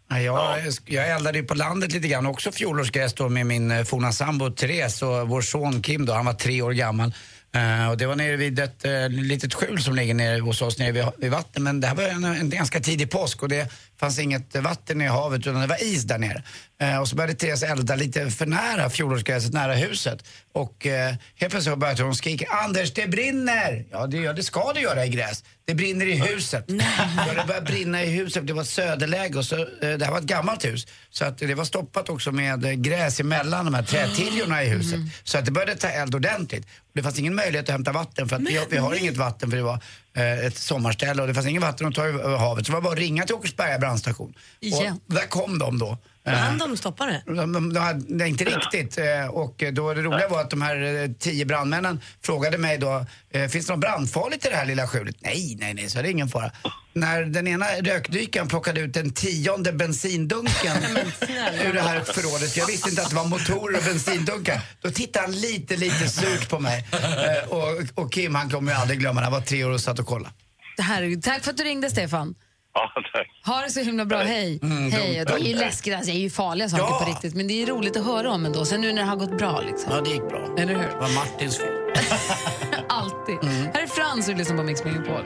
Ja, 0.09 0.19
jag, 0.19 0.73
jag 0.85 1.09
eldade 1.09 1.37
ju 1.37 1.43
på 1.43 1.53
landet 1.53 1.93
lite 1.93 2.07
grann 2.07 2.25
också 2.25 2.51
fjolårsgräs 2.51 3.13
då 3.13 3.29
med 3.29 3.45
min 3.45 3.71
eh, 3.71 3.83
forna 3.83 4.11
sambo 4.11 4.49
Therese 4.49 5.01
och 5.01 5.29
vår 5.29 5.41
son 5.41 5.81
Kim 5.81 6.05
då, 6.05 6.13
han 6.13 6.25
var 6.25 6.33
tre 6.33 6.61
år 6.61 6.71
gammal. 6.71 7.13
Eh, 7.55 7.89
och 7.89 7.97
det 7.97 8.05
var 8.05 8.15
nere 8.15 8.35
vid 8.35 8.59
ett 8.59 8.85
uh, 8.85 9.09
litet 9.09 9.53
skjul 9.53 9.81
som 9.81 9.95
ligger 9.95 10.13
nere 10.13 10.39
hos 10.39 10.61
oss 10.61 10.79
nere 10.79 10.91
vid, 10.91 11.05
vid 11.17 11.31
vatten. 11.31 11.63
Men 11.63 11.81
det 11.81 11.87
här 11.87 11.95
var 11.95 12.03
en, 12.03 12.23
en 12.23 12.49
ganska 12.49 12.79
tidig 12.79 13.11
påsk 13.11 13.43
och 13.43 13.49
det 13.49 13.71
fanns 13.99 14.19
inget 14.19 14.55
vatten 14.55 15.01
i 15.01 15.07
havet 15.07 15.39
utan 15.39 15.61
det 15.61 15.67
var 15.67 15.83
is 15.83 16.03
där 16.03 16.17
nere. 16.17 16.43
Eh, 16.81 16.97
och 16.97 17.07
så 17.07 17.15
började 17.15 17.33
Therese 17.33 17.63
elda 17.63 17.95
lite 17.95 18.29
för 18.31 18.45
nära 18.45 18.89
fjolårsgräset, 18.89 19.53
nära 19.53 19.73
huset. 19.73 20.23
Och 20.53 20.85
eh, 20.85 21.15
helt 21.35 21.51
plötsligt 21.51 21.77
började 21.77 22.03
hon 22.03 22.15
skrika 22.15 22.45
Anders 22.49 22.93
det 22.93 23.07
brinner! 23.07 23.85
Ja 23.91 24.07
det, 24.07 24.17
gör, 24.17 24.33
det 24.33 24.43
ska 24.43 24.73
det 24.73 24.79
göra 24.81 25.05
i 25.05 25.09
gräs. 25.09 25.43
Det 25.65 25.75
brinner 25.75 26.05
i 26.05 26.13
huset. 26.13 26.65
Ja, 26.67 27.33
det 27.41 27.47
började 27.47 27.65
brinna 27.65 28.03
i 28.03 28.09
huset, 28.09 28.47
det 28.47 28.53
var 28.53 28.63
söderläge 28.63 29.37
och 29.37 29.45
så, 29.45 29.55
eh, 29.59 29.65
det 29.97 30.05
här 30.05 30.11
var 30.11 30.17
ett 30.19 30.23
gammalt 30.23 30.65
hus. 30.65 30.87
Så 31.09 31.25
att 31.25 31.37
det 31.37 31.53
var 31.55 31.65
stoppat 31.65 32.09
också 32.09 32.31
med 32.31 32.65
eh, 32.65 32.71
gräs 32.71 33.19
emellan 33.19 33.65
de 33.65 33.73
här 33.73 33.83
trätiljorna 33.83 34.63
i 34.63 34.67
huset. 34.69 34.99
Så 35.23 35.37
att 35.37 35.45
det 35.45 35.51
började 35.51 35.75
ta 35.75 35.87
eld 35.87 36.15
ordentligt. 36.15 36.67
Det 36.93 37.03
fanns 37.03 37.19
ingen 37.19 37.35
möjlighet 37.35 37.65
att 37.65 37.71
hämta 37.73 37.91
vatten 37.91 38.29
för 38.29 38.35
att 38.35 38.41
vi, 38.41 38.57
har- 38.57 38.65
vi 38.69 38.77
har 38.77 38.93
inget 38.95 39.17
vatten 39.17 39.49
för 39.49 39.57
det 39.57 39.63
var 39.63 39.79
eh, 40.17 40.45
ett 40.45 40.57
sommarställe 40.57 41.21
och 41.21 41.27
det 41.27 41.33
fanns 41.33 41.47
ingen 41.47 41.61
vatten 41.61 41.87
att 41.87 41.95
ta 41.95 42.05
över 42.05 42.37
havet. 42.37 42.65
Så 42.65 42.71
det 42.71 42.75
var 42.75 42.81
bara 42.81 42.93
att 42.93 42.99
ringa 42.99 43.25
till 43.25 43.35
Åkersberga 43.35 43.77
brandstation. 43.85 44.33
Igen. 44.59 44.99
Och 45.07 45.13
där 45.13 45.27
kom 45.27 45.59
de 45.59 45.79
då. 45.79 45.97
Vann 46.25 46.57
de 46.57 46.77
stoppa 46.77 47.05
det? 47.05 47.23
De, 47.25 47.51
de, 47.53 47.73
de 47.73 48.05
nej, 48.07 48.29
inte 48.29 48.43
riktigt. 48.45 48.97
Eh, 48.97 49.27
Och 49.29 49.63
då 49.73 49.93
det 49.93 50.01
roliga 50.01 50.27
var 50.27 50.41
att 50.41 50.49
de 50.49 50.61
här 50.61 51.03
eh, 51.03 51.09
tio 51.19 51.45
brandmännen 51.45 52.01
frågade 52.23 52.57
mig 52.57 52.77
då, 52.77 53.05
eh, 53.31 53.47
finns 53.47 53.65
det 53.67 53.73
något 53.73 53.79
brandfarligt 53.81 54.45
i 54.45 54.49
det 54.49 54.55
här 54.55 54.65
lilla 54.65 54.87
skjulet? 54.87 55.15
Nej, 55.19 55.55
nej, 55.59 55.73
nej, 55.73 55.89
så 55.89 55.99
är 55.99 56.03
det 56.03 56.11
ingen 56.11 56.27
fara. 56.29 56.51
När 56.93 57.21
den 57.25 57.47
ena 57.47 57.65
rökdykaren 57.65 58.47
plockade 58.47 58.79
ut 58.81 58.93
den 58.93 59.13
tionde 59.13 59.71
bensindunken 59.73 60.77
ur 61.65 61.73
det 61.73 61.81
här 61.81 61.99
förrådet, 62.03 62.57
jag 62.57 62.65
visste 62.67 62.89
inte 62.89 63.01
att 63.01 63.09
det 63.09 63.15
var 63.15 63.25
motorer 63.27 63.77
och 63.77 63.83
bensindunkar, 63.83 64.61
då 64.81 64.91
tittade 64.91 65.25
han 65.25 65.35
lite, 65.35 65.75
lite 65.77 66.09
surt 66.09 66.49
på 66.49 66.59
mig. 66.59 66.87
Eh, 66.91 67.49
Och, 67.49 68.03
och 68.03 68.13
Kim, 68.13 68.35
han 68.35 68.49
kommer 68.49 68.71
ju 68.71 68.77
aldrig 68.77 68.99
glömma, 68.99 69.21
han 69.21 69.31
var 69.31 69.41
tre 69.41 69.63
år 69.63 69.69
och 69.71 69.81
satt 69.81 69.99
och 69.99 70.05
kollade. 70.07 70.33
Det 70.77 70.83
här, 70.83 71.21
tack 71.21 71.43
för 71.43 71.51
att 71.51 71.57
du 71.57 71.63
ringde, 71.63 71.89
Stefan. 71.89 72.35
Ja, 72.75 72.91
tack. 73.13 73.27
Ha 73.45 73.61
det 73.61 73.69
så 73.69 73.79
himla 73.79 74.05
bra. 74.05 74.17
Hej. 74.17 74.59
Mm, 74.63 74.91
Hej. 74.91 75.15
dumt. 75.25 75.25
Det 75.39 75.45
är 75.45 75.53
ju 75.53 75.55
läskigt, 75.55 75.95
alltså, 75.95 76.11
det 76.11 76.17
är 76.17 76.19
ju 76.21 76.29
farliga 76.29 76.69
saker 76.69 76.83
Ja. 76.83 76.99
på 77.03 77.09
riktigt. 77.09 77.35
Men 77.35 77.47
det 77.47 77.63
är 77.63 77.65
roligt 77.67 77.97
att 77.97 78.05
höra 78.05 78.31
om 78.31 78.45
ändå. 78.45 78.65
Sen 78.65 78.81
nu 78.81 78.93
när 78.93 79.01
det 79.01 79.07
har 79.07 79.15
gått 79.15 79.37
bra 79.37 79.61
liksom. 79.61 79.91
Ja, 79.93 80.01
det 80.01 80.09
gick 80.09 80.29
bra. 80.29 80.55
Eller 80.57 80.73
hur? 80.73 80.81
Det 80.87 80.95
var 80.99 81.15
Martins 81.15 81.57
fel. 81.57 81.67
Alltid. 82.89 83.49
Här 83.73 83.83
är 83.83 83.87
Frans 83.87 84.27
och 84.27 84.33
du 84.33 84.37
lyssnar 84.37 84.57
på 84.57 84.63
Mix 84.63 84.83
Megapol. 84.83 85.23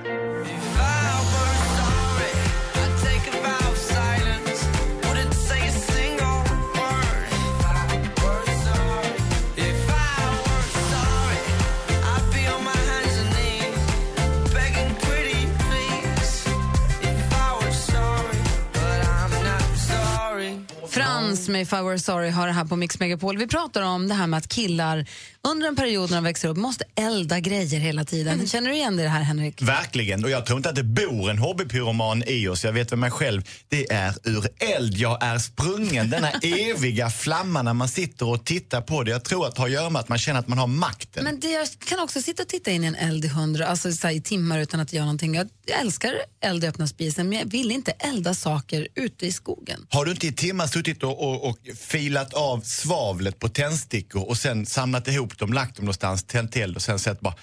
Med 21.59 21.65
If 21.65 21.73
I 21.73 21.81
Were 21.81 21.99
Sorry 21.99 22.29
har 22.29 22.47
det 22.47 22.53
här 22.53 22.65
på 22.65 22.75
Mix 22.75 22.99
Megapol. 22.99 23.37
Vi 23.37 23.47
pratar 23.47 23.81
om 23.81 24.07
det 24.07 24.13
här 24.13 24.27
med 24.27 24.37
att 24.37 24.47
killar 24.47 25.05
under 25.47 25.67
en 25.67 25.75
period 25.75 26.10
när 26.10 26.17
de 26.17 26.23
växer 26.23 26.49
upp 26.49 26.58
måste 26.58 26.86
elda 26.95 27.39
grejer 27.39 27.80
hela 27.80 28.06
tiden. 28.06 28.47
Känner 28.47 28.69
du 28.69 28.75
igen 28.75 28.97
det 28.97 29.08
här 29.08 29.21
Henrik? 29.21 29.62
Verkligen, 29.62 30.23
och 30.23 30.30
jag 30.30 30.45
tror 30.45 30.58
inte 30.58 30.69
att 30.69 30.75
det 30.75 30.84
bor 30.84 31.30
en 31.30 31.38
hobbypyroman 31.38 32.23
i 32.28 32.47
oss. 32.47 32.63
Jag 32.63 32.71
vet 32.71 32.89
för 32.89 32.97
mig 32.97 33.12
själv, 33.12 33.41
det 33.67 33.91
är 33.91 34.13
ur 34.23 34.47
eld 34.60 34.97
jag 34.97 35.23
är 35.23 35.38
sprungen. 35.38 36.10
Denna 36.10 36.32
eviga 36.41 37.10
flamma 37.10 37.62
när 37.62 37.73
man 37.73 37.88
sitter 37.88 38.28
och 38.28 38.45
tittar 38.45 38.82
på 38.82 39.04
det. 39.04 39.12
Jag 39.12 39.23
tror 39.23 39.47
att 39.47 39.56
det 39.56 39.62
har 39.62 39.67
att 39.67 39.73
göra 39.73 39.89
med 39.89 39.99
att 39.99 40.10
man 40.10 40.17
känner 40.17 40.39
att 40.39 40.47
man 40.47 40.58
har 40.58 40.67
makten. 40.67 41.23
Men 41.23 41.39
det, 41.39 41.52
jag 41.52 41.67
kan 41.80 41.99
också 41.99 42.21
sitta 42.21 42.43
och 42.43 42.49
titta 42.49 42.71
in 42.71 42.84
i 42.84 42.88
en 42.88 42.95
eld 42.95 43.25
i 43.25 43.28
hundra, 43.28 43.67
alltså 43.67 43.91
så 43.91 44.08
här, 44.08 44.13
i 44.13 44.21
timmar 44.21 44.60
utan 44.60 44.80
att 44.80 44.93
göra 44.93 45.06
någonting. 45.06 45.36
Jag, 45.36 45.49
jag 45.65 45.80
älskar 45.80 46.13
eld 46.41 46.63
i 46.63 46.67
öppna 46.67 46.88
spisen 46.88 47.30
men 47.30 47.39
jag 47.39 47.45
vill 47.45 47.71
inte 47.71 47.91
elda 47.91 48.34
saker 48.34 48.88
ute 48.95 49.25
i 49.25 49.32
skogen. 49.32 49.88
Har 49.89 50.06
du 50.06 50.12
inte 50.12 50.28
i 50.28 50.34
timmar 50.34 50.67
suttit 50.67 51.04
och, 51.04 51.23
och, 51.23 51.49
och 51.49 51.58
filat 51.80 52.34
av 52.34 52.62
svavlet 52.62 53.39
på 53.39 53.49
tändstickor 53.49 54.30
och 54.30 54.38
sen 54.38 54.65
samlat 54.65 55.08
ihop 55.08 55.28
dem, 55.37 55.53
lagt 55.53 55.75
dem 55.75 55.85
någonstans, 55.85 56.23
tänt 56.23 56.55
eld 56.55 56.75
och 56.75 56.81
sen 56.81 56.99
sett 56.99 57.19
bara 57.19 57.33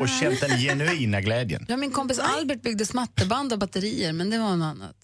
och 0.00 0.08
känt 0.08 0.40
den 0.40 0.58
genuina 0.58 1.20
glädjen? 1.20 1.66
Ja, 1.68 1.76
min 1.76 1.90
kompis 1.92 2.18
Albert 2.18 2.62
byggde 2.62 2.86
smatterband 2.86 3.52
och 3.52 3.58
batterier 3.58 4.12
men 4.12 4.30
det 4.30 4.38
var 4.38 4.56
något 4.56 4.64
annat. 4.66 4.96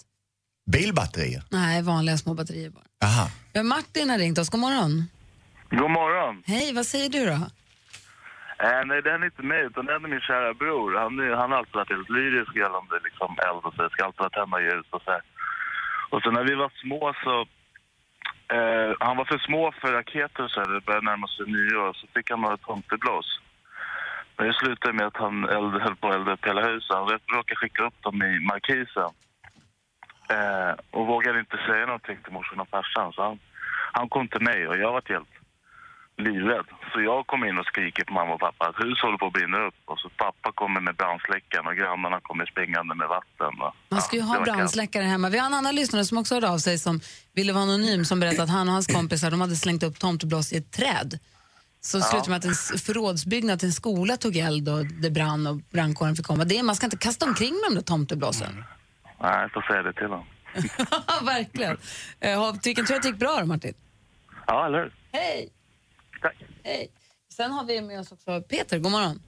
Bilbatterier? 0.73 1.43
Nej, 1.51 1.83
vanliga 1.83 2.17
små 2.19 2.35
batterier 2.35 2.71
bara. 2.71 2.85
Aha. 3.05 3.31
Ja, 3.53 3.63
Martin 3.63 4.11
har 4.11 4.19
ringt 4.19 4.39
oss. 4.39 4.49
God 4.51 4.61
morgon. 4.61 5.05
God 5.71 5.91
morgon. 5.91 6.43
Hej, 6.47 6.73
vad 6.73 6.87
säger 6.87 7.09
du 7.09 7.27
då? 7.27 7.33
Eh, 8.65 8.81
nej, 8.91 8.99
det 9.05 9.11
är 9.11 9.25
inte 9.31 9.43
mig, 9.53 9.63
utan 9.71 9.83
det 9.87 9.93
är 9.95 9.99
min 10.15 10.21
kära 10.31 10.55
bror. 10.63 10.91
Han, 11.03 11.13
är- 11.25 11.37
han 11.41 11.51
har 11.51 11.59
alltid 11.59 11.75
varit 11.81 11.95
helt 11.97 12.11
lyrisk 12.19 12.53
gällande 12.63 12.95
liksom, 13.07 13.31
eld 13.49 13.63
och 13.67 13.75
så. 13.75 13.79
Det 13.83 13.91
ska 13.95 14.01
alltid 14.05 14.25
vara 14.27 14.37
tända 14.41 14.57
ljus 14.67 14.87
och 14.97 15.03
så 15.05 15.11
här. 15.15 15.23
Och 16.13 16.21
så 16.23 16.29
när 16.37 16.45
vi 16.51 16.55
var 16.63 16.71
små 16.83 17.03
så... 17.25 17.35
Eh, 18.53 18.95
han 19.01 19.17
var 19.17 19.25
för 19.25 19.39
små 19.39 19.73
för 19.73 19.93
raketer 19.93 20.45
och 20.45 20.51
så 20.51 20.61
här. 20.61 20.69
Det 20.69 20.81
började 20.81 21.05
närma 21.11 21.27
sig 21.27 21.47
nyår. 21.47 21.93
Så 21.93 22.07
fick 22.07 22.31
han 22.31 22.41
några 22.41 22.57
tomtebloss. 22.57 23.41
Men 24.37 24.47
det 24.47 24.55
slutade 24.55 24.93
med 24.93 25.07
att 25.07 25.17
han 25.17 25.49
eld, 25.49 25.75
höll 25.83 25.97
på 25.97 26.09
att 26.09 26.15
elda 26.15 26.33
upp 26.33 26.47
hela 26.47 26.67
huset. 26.67 26.97
Han 26.97 27.09
råkade 27.09 27.57
skicka 27.57 27.85
upp 27.85 28.03
dem 28.03 28.23
i 28.23 28.41
markisen. 28.41 29.11
Eh, 30.31 30.73
och 30.91 31.07
vågade 31.07 31.41
inte 31.41 31.57
säga 31.67 31.87
någonting 31.87 32.19
till 32.25 32.33
morsan 32.33 32.61
och 32.61 32.69
farsan. 32.69 33.13
Så 33.13 33.23
han, 33.23 33.39
han 33.93 34.09
kom 34.09 34.29
till 34.29 34.43
mig 34.43 34.69
och 34.69 34.77
jag 34.77 34.93
var 34.93 35.03
hjälpt 35.09 35.38
livrädd. 36.19 36.67
Så 36.93 37.01
jag 37.01 37.27
kom 37.27 37.45
in 37.45 37.59
och 37.59 37.67
skriker 37.67 38.05
på 38.05 38.13
mamma 38.13 38.35
och 38.35 38.41
pappa 38.41 38.65
att 38.69 38.77
huset 38.85 39.03
håller 39.05 39.19
på 39.19 39.27
att 39.27 39.33
brinna 39.33 39.59
upp. 39.67 39.75
Och 39.85 39.99
så 39.99 40.09
pappa 40.09 40.53
kommer 40.55 40.81
med 40.81 40.95
brandsläckaren 40.97 41.67
och 41.67 41.77
grannarna 41.77 42.21
kommer 42.23 42.47
springande 42.47 42.95
med 42.95 43.09
vatten. 43.09 43.53
Och, 43.63 43.75
Man 43.89 44.03
ska 44.03 44.17
ju 44.17 44.23
ja, 44.23 44.27
ha 44.29 44.41
brandsläckare 44.41 45.05
hemma. 45.05 45.29
Vi 45.29 45.39
har 45.39 45.47
en 45.47 45.55
annan 45.55 45.75
lyssnare 45.75 46.05
som 46.05 46.19
också 46.19 46.35
hörde 46.35 46.49
av 46.51 46.59
sig 46.59 46.79
som 46.79 47.01
ville 47.35 47.53
vara 47.53 47.63
anonym 47.63 48.05
som 48.05 48.21
berättade 48.21 48.43
att 48.43 48.51
han 48.51 48.69
och 48.69 48.75
hans 48.75 48.87
kompisar 48.87 49.31
de 49.31 49.41
hade 49.41 49.57
slängt 49.57 49.83
upp 49.83 49.99
tomteblås 49.99 50.53
i 50.53 50.57
ett 50.57 50.73
träd. 50.73 51.19
Så 51.81 51.99
Ja. 51.99 52.03
slutade 52.03 52.31
med 52.31 52.39
att 52.39 52.45
en 52.45 52.79
förrådsbyggnad 52.79 53.59
till 53.59 53.69
en 53.69 53.73
skola 53.73 54.17
tog 54.17 54.37
eld 54.37 54.69
och 54.69 54.87
det 54.87 55.11
brann 55.11 55.47
och 55.47 55.57
brandkåren 55.57 56.17
fick 56.17 56.27
komma. 56.27 56.45
Det 56.45 56.59
är, 56.59 56.63
man 56.63 56.77
ska 56.77 56.87
inte 56.87 56.97
kasta 56.97 57.27
omkring 57.27 57.53
med 57.55 57.71
de 57.71 57.75
där 57.75 57.83
tomteblåsen. 57.83 58.65
Nej, 59.21 59.41
jag 59.41 59.53
får 59.53 59.63
säga 59.63 59.83
det 59.83 59.93
till 59.93 60.07
honom. 60.07 60.27
Verkligen. 61.27 61.77
Vilken 62.65 62.87
tur 62.87 62.95
att 62.95 63.03
det 63.03 63.09
gick 63.09 63.19
bra 63.19 63.37
då, 63.41 63.47
Martin. 63.47 63.75
Ja, 64.47 64.67
eller 64.67 64.79
hur? 64.79 64.93
Hej! 65.13 65.49
Hej! 66.65 66.89
Sen 67.33 67.51
har 67.53 67.65
vi 67.65 67.81
med 67.81 68.01
oss 68.01 68.13
också 68.13 68.43
Peter, 68.43 68.79
god 68.79 68.93
morgon. 68.93 69.19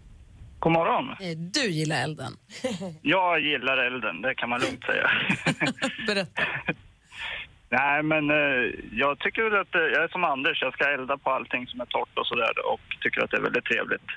God 0.59 0.72
morgon. 0.72 1.11
Eh, 1.11 1.37
Du 1.38 1.70
gillar 1.70 2.03
elden. 2.05 2.33
Jag 3.03 3.40
gillar 3.40 3.76
elden, 3.79 4.22
det 4.22 4.35
kan 4.35 4.48
man 4.48 4.61
lugnt 4.61 4.85
säga. 4.85 5.11
Berätta. 6.07 6.42
Nej, 7.68 8.03
men 8.03 8.31
eh, 8.31 8.70
jag 8.92 9.18
tycker 9.18 9.42
väl 9.42 9.61
att, 9.61 9.74
eh, 9.74 9.81
jag 9.81 10.05
är 10.05 10.09
som 10.09 10.24
Anders, 10.24 10.62
jag 10.62 10.72
ska 10.72 10.85
elda 10.94 11.16
på 11.18 11.31
allting 11.31 11.66
som 11.66 11.81
är 11.81 11.85
torrt 11.87 12.18
och 12.18 12.26
sådär 12.26 12.66
och 12.72 12.81
tycker 13.00 13.20
att 13.24 13.31
det 13.31 13.37
är 13.37 13.40
väldigt 13.42 13.64
trevligt. 13.64 14.09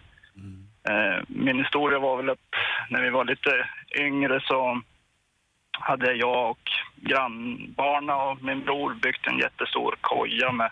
Eh, 0.89 1.23
min 1.27 1.57
historia 1.59 1.99
var 1.99 2.17
väl 2.17 2.29
att 2.29 2.39
när 2.89 3.01
vi 3.01 3.09
var 3.09 3.25
lite 3.25 3.67
yngre 3.99 4.41
så 4.43 4.81
hade 5.71 6.13
jag 6.13 6.49
och 6.51 6.69
grannbarna 6.95 8.15
och 8.15 8.43
min 8.43 8.63
bror 8.63 8.93
byggt 8.93 9.27
en 9.27 9.37
jättestor 9.37 9.95
koja 10.01 10.51
med 10.51 10.71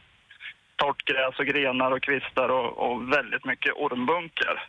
torrt 0.81 1.05
gräs 1.05 1.39
och 1.39 1.45
grenar 1.45 1.91
och 1.91 2.03
kvistar 2.03 2.49
och, 2.49 2.69
och 2.77 3.13
väldigt 3.13 3.45
mycket 3.45 3.73
ormbunkar. 3.75 4.67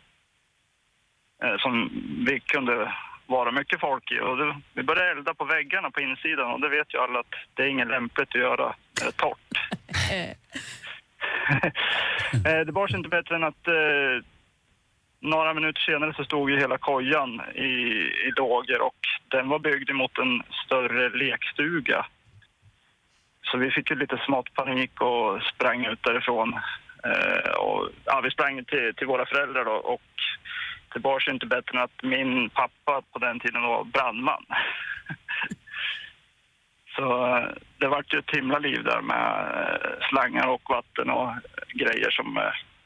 Eh, 1.43 1.57
som 1.57 1.89
vi 2.27 2.39
kunde 2.39 2.93
vara 3.25 3.51
mycket 3.51 3.79
folk 3.79 4.11
i. 4.11 4.19
Och 4.19 4.37
det, 4.37 4.55
vi 4.73 4.83
började 4.83 5.11
elda 5.11 5.33
på 5.33 5.45
väggarna 5.45 5.91
på 5.91 6.01
insidan 6.01 6.51
och 6.51 6.61
det 6.61 6.69
vet 6.69 6.93
ju 6.93 6.99
alla 6.99 7.19
att 7.19 7.35
det 7.53 7.63
är 7.63 7.67
inget 7.67 7.87
lämpligt 7.87 8.29
att 8.29 8.41
göra 8.41 8.75
eh, 9.01 9.11
torrt. 9.15 9.53
eh, 12.47 12.59
det 12.65 12.71
bars 12.71 12.93
inte 12.93 13.09
bättre 13.09 13.35
än 13.35 13.43
att 13.43 13.67
eh, 13.67 14.25
några 15.19 15.53
minuter 15.53 15.81
senare 15.81 16.13
så 16.13 16.23
stod 16.23 16.49
ju 16.49 16.59
hela 16.59 16.77
kojan 16.77 17.41
i, 17.55 17.69
i 18.27 18.31
lågor 18.35 18.81
och 18.81 18.99
den 19.27 19.49
var 19.49 19.59
byggd 19.59 19.89
emot 19.89 20.17
en 20.17 20.43
större 20.65 21.09
lekstuga. 21.09 22.05
Så 23.43 23.57
vi 23.57 23.71
fick 23.71 23.89
ju 23.89 23.95
lite 23.95 24.17
smått 24.25 24.53
panik 24.53 25.01
och 25.01 25.41
sprang 25.53 25.85
ut 25.85 26.03
därifrån. 26.03 26.53
Eh, 27.05 27.51
och, 27.51 27.89
ja, 28.05 28.21
vi 28.23 28.31
sprang 28.31 28.65
till, 28.65 28.93
till 28.97 29.07
våra 29.07 29.25
föräldrar 29.25 29.65
då, 29.65 29.71
och 29.71 30.01
det 30.93 30.99
bars 30.99 31.27
inte 31.27 31.45
bättre 31.45 31.77
än 31.77 31.83
att 31.83 32.03
min 32.03 32.49
pappa 32.49 33.01
på 33.11 33.19
den 33.19 33.39
tiden 33.39 33.61
var 33.61 33.83
brandman. 33.83 34.45
Så 36.95 37.35
eh, 37.37 37.47
det 37.77 37.87
vart 37.87 38.13
ju 38.13 38.19
ett 38.19 38.35
himla 38.35 38.59
liv 38.59 38.83
där 38.83 39.01
med 39.01 39.25
eh, 39.57 40.07
slangar 40.09 40.47
och 40.47 40.61
vatten 40.69 41.09
och 41.09 41.29
grejer 41.73 42.11
som... 42.11 42.37
eh, 42.37 42.43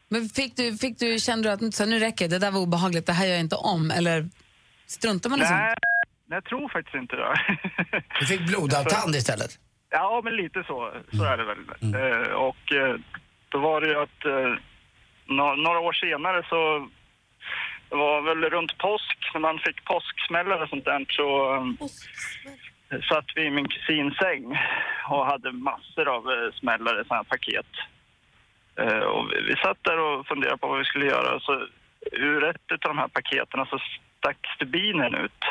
Men 0.09 0.29
fick 0.29 0.55
du, 0.55 0.77
fick 0.77 0.99
du, 0.99 1.19
kände 1.19 1.49
du 1.49 1.53
att 1.53 1.73
så, 1.73 1.85
nu 1.85 1.99
räcker 1.99 2.27
det, 2.27 2.35
det 2.35 2.45
där 2.45 2.51
var 2.51 2.59
obehagligt, 2.59 3.05
det 3.05 3.13
här 3.13 3.25
gör 3.25 3.33
jag 3.33 3.39
inte 3.41 3.55
om? 3.55 3.91
Eller 3.91 4.25
struntar 4.87 5.29
man 5.29 5.39
liksom? 5.39 5.57
Nej, 5.57 5.75
jag 6.29 6.43
tror 6.45 6.69
faktiskt 6.69 6.95
inte 6.95 7.15
det. 7.15 7.35
Du 8.19 8.25
fick 8.25 8.41
blodavtand 8.47 9.15
istället? 9.21 9.59
Ja, 9.89 10.21
men 10.23 10.36
lite 10.36 10.63
så, 10.63 10.91
så 11.12 11.23
är 11.23 11.38
det 11.38 11.43
väl. 11.43 11.58
Eh, 11.95 12.32
och 12.34 12.71
eh, 12.73 12.95
då 13.50 13.60
var 13.60 13.82
det 13.82 13.88
ju 13.88 13.95
att 14.00 14.26
eh, 14.26 14.54
nå- 15.26 15.56
några 15.56 15.80
år 15.80 15.93
senare 15.93 16.43
så 16.50 16.89
det 17.89 17.95
var 17.95 18.21
väl 18.21 18.50
runt 18.50 18.78
påsk, 18.78 19.17
när 19.34 19.41
man 19.41 19.60
fick 19.60 19.84
påsksmällar 19.86 20.63
och 20.63 20.69
sånt 20.69 20.86
där, 20.86 21.06
så 21.10 21.56
eh, 21.56 23.02
satt 23.02 23.26
vi 23.36 23.41
i 23.45 23.50
min 23.50 23.67
kusins 23.67 24.17
säng 24.17 24.58
och 25.10 25.26
hade 25.26 25.52
massor 25.52 26.08
av 26.08 26.32
eh, 26.32 26.52
smällare, 26.54 27.04
sådana 27.04 27.15
här 27.15 27.23
paket. 27.23 27.71
Eh, 28.80 28.97
och 29.13 29.32
vi, 29.32 29.41
vi 29.41 29.56
satt 29.56 29.84
där 29.84 30.00
och 30.00 30.28
funderade 30.28 30.58
på 30.58 30.67
vad 30.67 30.80
vi 30.80 30.86
skulle 30.86 31.06
göra. 31.06 31.39
Så 31.39 31.67
ur 32.12 32.43
ett 32.43 32.71
av 32.71 32.78
de 32.80 32.97
här 32.97 33.08
paketen 33.08 33.65
så 33.65 33.80
stack 34.17 34.38
stubinen 34.56 35.15
ut. 35.15 35.41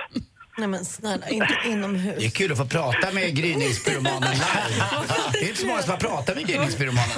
Nej 0.58 0.68
men 0.68 0.84
snälla, 0.84 1.28
inte 1.28 1.56
inomhus. 1.64 2.18
Det 2.18 2.26
är 2.26 2.30
kul 2.30 2.52
att 2.52 2.58
få 2.58 2.66
prata 2.66 3.12
med 3.12 3.36
gryningspyromanen. 3.36 4.34
Det 5.32 5.38
är 5.44 5.48
inte 5.48 5.60
så 5.60 5.66
många 5.66 5.82
som 5.82 5.90
har 5.90 5.98
pratat 5.98 6.36
med 6.36 6.46
gryningspyromanen. 6.46 7.16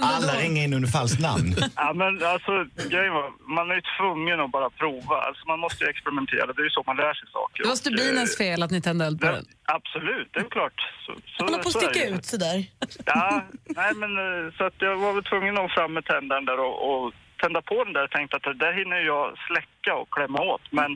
Alla 0.00 0.32
ringer 0.32 0.64
in 0.64 0.74
under 0.74 0.88
falskt 0.88 1.20
namn. 1.20 1.54
Ja, 1.76 1.92
men 1.94 2.22
alltså, 2.34 2.52
grejen 2.94 3.12
var, 3.12 3.26
man 3.56 3.70
är 3.70 3.74
ju 3.74 3.82
tvungen 3.98 4.40
att 4.40 4.52
bara 4.52 4.70
prova. 4.70 5.16
Alltså, 5.28 5.42
man 5.46 5.60
måste 5.60 5.84
ju 5.84 5.90
experimentera. 5.90 6.46
Det 6.46 6.62
är 6.62 6.64
ju 6.64 6.70
så 6.70 6.82
man 6.86 6.96
lär 6.96 7.14
sig 7.14 7.28
saker. 7.32 7.62
Det 7.62 7.68
var 7.68 7.72
Och, 7.72 7.78
stubinens 7.78 8.36
fel 8.36 8.62
att 8.62 8.70
ni 8.70 8.80
tände 8.80 9.04
eld 9.04 9.20
på 9.20 9.26
eh, 9.26 9.32
den. 9.32 9.44
Absolut, 9.64 10.28
det 10.32 10.40
är 10.40 10.50
klart. 10.50 10.78
Så, 11.06 11.12
så, 11.36 11.44
Man 11.44 11.54
att 11.54 11.72
så 11.72 11.80
sticka 11.80 12.04
ut 12.08 12.24
sådär. 12.24 12.64
Ja, 13.06 13.44
nej 13.64 13.92
men 13.94 14.10
eh, 14.24 14.52
så 14.56 14.64
att 14.64 14.74
jag 14.78 14.96
var 14.96 15.12
väl 15.12 15.24
tvungen 15.24 15.58
att 15.58 15.72
fram 15.74 15.92
med 15.94 16.04
tändaren 16.04 16.44
där 16.44 16.58
och, 16.66 16.76
och 16.90 17.12
tända 17.42 17.62
på 17.62 17.84
den 17.84 17.92
där. 17.92 18.00
Jag 18.00 18.10
tänkte 18.10 18.36
att 18.36 18.42
det 18.42 18.54
där 18.54 18.72
hinner 18.72 18.96
jag 18.96 19.24
släcka 19.48 19.94
och 20.00 20.10
klämma 20.10 20.40
åt. 20.52 20.64
Men 20.70 20.90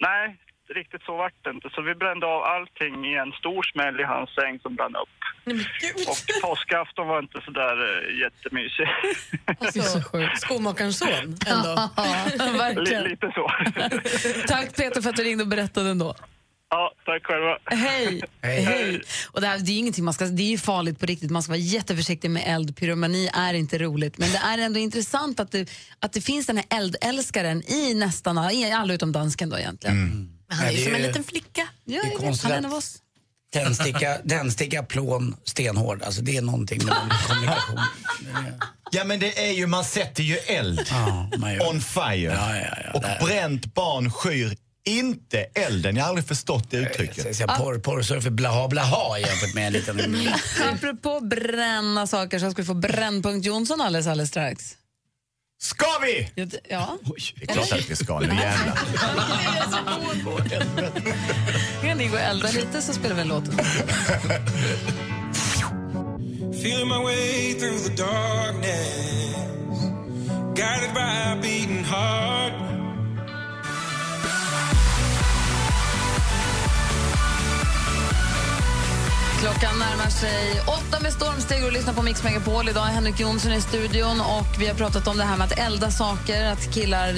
nej, 0.00 0.36
riktigt 0.74 1.02
så 1.02 1.16
vart 1.16 1.44
det 1.44 1.50
inte. 1.50 1.68
Så 1.74 1.82
vi 1.82 1.94
brände 1.94 2.26
av 2.26 2.42
allting 2.42 2.94
i 3.06 3.14
en 3.14 3.32
stor 3.32 3.62
smäll 3.62 4.00
i 4.00 4.04
hans 4.04 4.30
säng 4.30 4.60
som 4.60 4.74
brann 4.74 4.96
upp. 4.96 5.16
Och 6.08 6.18
påskafton 6.42 7.08
var 7.08 7.18
inte 7.18 7.40
så 7.44 7.50
där 7.50 7.76
uh, 7.82 8.20
jättemysig. 8.20 8.88
Alltså, 9.60 10.00
skomakarens 10.36 10.98
son 10.98 11.36
ändå. 11.46 11.74
verkligen. 12.58 13.02
Li- 13.02 13.10
lite 13.10 13.32
så. 13.34 13.50
Tack 14.48 14.76
Peter 14.76 15.02
för 15.02 15.10
att 15.10 15.16
du 15.16 15.22
ringde 15.22 15.42
och 15.44 15.48
berättade 15.48 15.90
ändå. 15.90 16.14
Ja, 16.70 16.92
tack 17.04 17.26
själva. 17.26 17.58
Hej! 17.64 18.22
Hej. 18.42 19.02
Och 19.30 19.40
det, 19.40 19.46
här, 19.46 19.58
det, 19.58 19.70
är 19.70 19.72
ju 19.72 19.78
ingenting 19.78 20.04
man 20.04 20.14
ska, 20.14 20.24
det 20.24 20.42
är 20.42 20.50
ju 20.50 20.58
farligt 20.58 21.00
på 21.00 21.06
riktigt, 21.06 21.30
man 21.30 21.42
ska 21.42 21.52
vara 21.52 21.58
jätteförsiktig 21.58 22.30
med 22.30 22.42
eld. 22.46 22.76
Pyromani 22.76 23.30
är 23.34 23.54
inte 23.54 23.78
roligt. 23.78 24.18
Men 24.18 24.32
det 24.32 24.38
är 24.38 24.58
ändå 24.58 24.78
intressant 24.78 25.40
att 25.40 25.52
det, 25.52 25.70
att 26.00 26.12
det 26.12 26.20
finns 26.20 26.46
den 26.46 26.56
här 26.56 26.66
eldälskaren 26.70 27.62
i 27.70 27.94
nästan 27.94 28.38
alla, 28.38 28.52
i 28.52 28.72
alla 28.72 28.94
utom 28.94 29.12
dansken 29.12 29.50
då 29.50 29.58
egentligen. 29.58 30.35
Men 30.48 30.58
han 30.58 30.66
är 30.66 30.72
ju 30.72 30.78
Ja, 30.78 30.84
som 30.84 30.94
en 30.94 31.02
liten 31.02 31.24
flicka. 31.24 31.68
Ja, 31.84 32.00
Det 32.02 32.12
är 32.12 32.18
konstigt 32.18 32.42
han 32.42 32.52
är 32.52 32.58
en 32.58 32.64
av 32.64 32.74
oss. 32.74 32.98
Tändsticka, 33.52 34.18
tändsticka, 34.28 34.82
plån, 34.82 35.36
stenhård. 35.44 36.02
Alltså 36.02 36.22
det 36.22 36.36
är 36.36 36.42
någonting 36.42 36.84
med 36.84 36.94
den 36.94 37.18
kommunikation. 37.28 37.80
Ja 38.90 39.04
men 39.04 39.20
det 39.20 39.48
är 39.48 39.52
ju, 39.52 39.66
man 39.66 39.84
sätter 39.84 40.22
ju 40.22 40.36
eld. 40.36 40.90
On 41.70 41.80
fire. 41.80 42.90
och 42.94 43.26
bränt 43.26 43.74
barn 43.74 44.10
skyr 44.10 44.56
inte 44.86 45.38
elden. 45.38 45.96
Jag 45.96 46.02
har 46.04 46.08
aldrig 46.08 46.28
förstått 46.28 46.70
det 46.70 46.76
uttrycket. 46.76 47.40
Jag 47.40 47.56
porr, 47.56 47.78
porrsurfer 47.78 48.30
blaha 48.30 48.68
blaha 48.68 49.18
jämfört 49.18 49.54
med 49.54 49.66
en 49.66 49.72
liten... 49.72 50.16
Apropå 50.72 51.20
bränna 51.20 52.06
saker 52.06 52.38
så 52.38 52.50
ska 52.50 52.62
vi 52.62 52.66
få 52.66 52.74
Brännpunkt 52.74 53.46
Jonsson 53.46 53.80
alldeles, 53.80 54.06
alldeles 54.06 54.30
strax. 54.30 54.76
Ska 55.58 55.86
vi? 56.02 56.30
Ja. 56.34 56.44
det- 56.44 56.60
Ja. 56.68 56.98
Det 57.36 57.50
är 57.50 57.54
klart 57.54 57.72
att 57.72 57.90
vi 57.90 57.96
ska 57.96 58.18
nu 58.20 58.26
jävlar. 58.26 58.78
Kan 61.82 61.98
ni 61.98 62.06
gå 62.06 62.14
och 62.14 62.20
elda 62.20 62.50
lite 62.50 62.82
så 62.82 62.92
spelar 62.92 63.14
vi 63.14 63.20
en 63.22 63.28
låt. 63.28 63.44
Feeling 66.54 66.88
my 66.88 66.98
way 67.04 67.54
through 67.54 67.78
the 67.78 68.02
darkness, 68.02 69.74
guided 70.54 70.94
by 70.94 71.00
a 71.32 71.38
beating 71.42 71.84
heart. 71.84 72.52
Klockan 79.46 79.78
närmar 79.78 80.10
sig 80.10 80.60
åtta 80.66 81.02
med 81.02 81.12
stormsteg 81.12 81.64
och 81.64 81.72
lyssnar 81.72 81.94
på 81.94 82.02
Mix 82.02 82.24
Megapol. 82.24 82.68
Idag 82.68 82.88
är 82.88 82.92
Henrik 82.92 83.20
Jonsson 83.20 83.52
i 83.52 83.60
studion 83.60 84.20
och 84.20 84.60
vi 84.60 84.66
har 84.66 84.74
pratat 84.74 85.08
om 85.08 85.16
det 85.16 85.24
här 85.24 85.36
med 85.36 85.44
att 85.44 85.58
elda 85.58 85.90
saker, 85.90 86.44
att 86.44 86.74
killar 86.74 87.12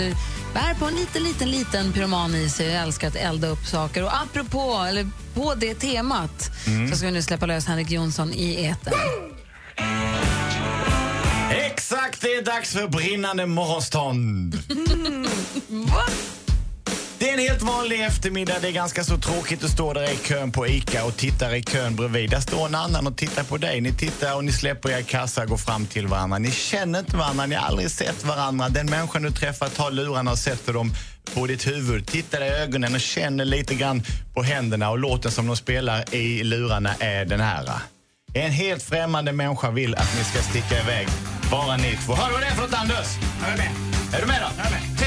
bär 0.54 0.74
på 0.78 0.84
en 0.84 0.94
liten, 0.94 1.22
liten, 1.22 1.50
liten 1.50 1.92
pyroman 1.92 2.34
i 2.34 2.48
sig 2.48 2.68
och 2.68 2.74
älskar 2.74 3.08
att 3.08 3.16
elda 3.16 3.48
upp 3.48 3.66
saker. 3.66 4.04
Och 4.04 4.16
apropå, 4.22 4.84
eller 4.88 5.10
på 5.34 5.54
det 5.54 5.74
temat, 5.74 6.50
så 6.90 6.96
ska 6.96 7.06
vi 7.06 7.12
nu 7.12 7.22
släppa 7.22 7.46
lös 7.46 7.66
Henrik 7.66 7.90
Jonsson 7.90 8.32
i 8.32 8.64
etern. 8.64 8.94
Exakt 11.50 12.20
det 12.20 12.34
är 12.34 12.42
dags 12.42 12.72
för 12.72 12.88
brinnande 12.88 13.46
morgonstånd. 13.46 14.58
Det 17.18 17.28
är 17.28 17.32
en 17.32 17.38
helt 17.38 17.62
vanlig 17.62 18.04
eftermiddag. 18.04 18.54
Det 18.60 18.68
är 18.68 18.72
ganska 18.72 19.04
så 19.04 19.18
tråkigt 19.18 19.64
att 19.64 19.70
stå 19.70 19.92
där 19.92 20.12
i 20.12 20.16
kön 20.16 20.52
på 20.52 20.66
ICA 20.66 21.04
och 21.04 21.16
titta 21.16 21.56
i 21.56 21.62
kön 21.62 21.96
bredvid. 21.96 22.30
Där 22.30 22.40
står 22.40 22.66
en 22.66 22.74
annan 22.74 23.06
och 23.06 23.16
tittar 23.16 23.44
på 23.44 23.56
dig. 23.56 23.80
Ni 23.80 23.92
tittar 23.92 24.34
och 24.36 24.44
ni 24.44 24.52
släpper 24.52 24.90
er 24.90 25.02
kassa 25.02 25.42
och 25.42 25.48
går 25.48 25.56
fram 25.56 25.86
till 25.86 26.06
varandra. 26.06 26.38
Ni 26.38 26.50
känner 26.50 26.98
inte 26.98 27.16
varandra, 27.16 27.46
ni 27.46 27.54
har 27.54 27.66
aldrig 27.66 27.90
sett 27.90 28.24
varandra. 28.24 28.68
Den 28.68 28.90
människan 28.90 29.22
du 29.22 29.30
träffar 29.30 29.68
tar 29.68 29.90
lurarna 29.90 30.30
och 30.30 30.38
sätter 30.38 30.72
dem 30.72 30.92
på 31.34 31.46
ditt 31.46 31.66
huvud. 31.66 32.06
Tittar 32.06 32.44
i 32.44 32.48
ögonen 32.48 32.94
och 32.94 33.00
känner 33.00 33.44
lite 33.44 33.74
grann 33.74 34.02
på 34.34 34.42
händerna 34.42 34.90
och 34.90 34.98
låten 34.98 35.30
som 35.30 35.46
de 35.46 35.56
spelar 35.56 36.14
i 36.14 36.44
lurarna 36.44 36.94
är 36.98 37.24
den 37.24 37.40
här. 37.40 37.70
En 38.34 38.50
helt 38.50 38.82
främmande 38.82 39.32
människa 39.32 39.70
vill 39.70 39.94
att 39.94 40.16
ni 40.18 40.24
ska 40.24 40.42
sticka 40.42 40.80
iväg. 40.82 41.08
Bara 41.50 41.76
ni 41.76 41.98
två. 42.06 42.14
Hör 42.14 42.26
du 42.26 42.32
vad 42.32 42.42
det 42.42 42.46
är 42.46 42.54
för 42.54 42.62
något, 42.62 42.74
Anders? 42.74 43.06
Jag 43.42 43.52
är 43.52 43.56
med. 43.56 43.70
Är 44.14 44.20
du 44.20 44.26
med 44.26 44.40
då? 44.40 44.48
Jag 44.56 44.66
är 44.66 44.70
med. 44.70 44.97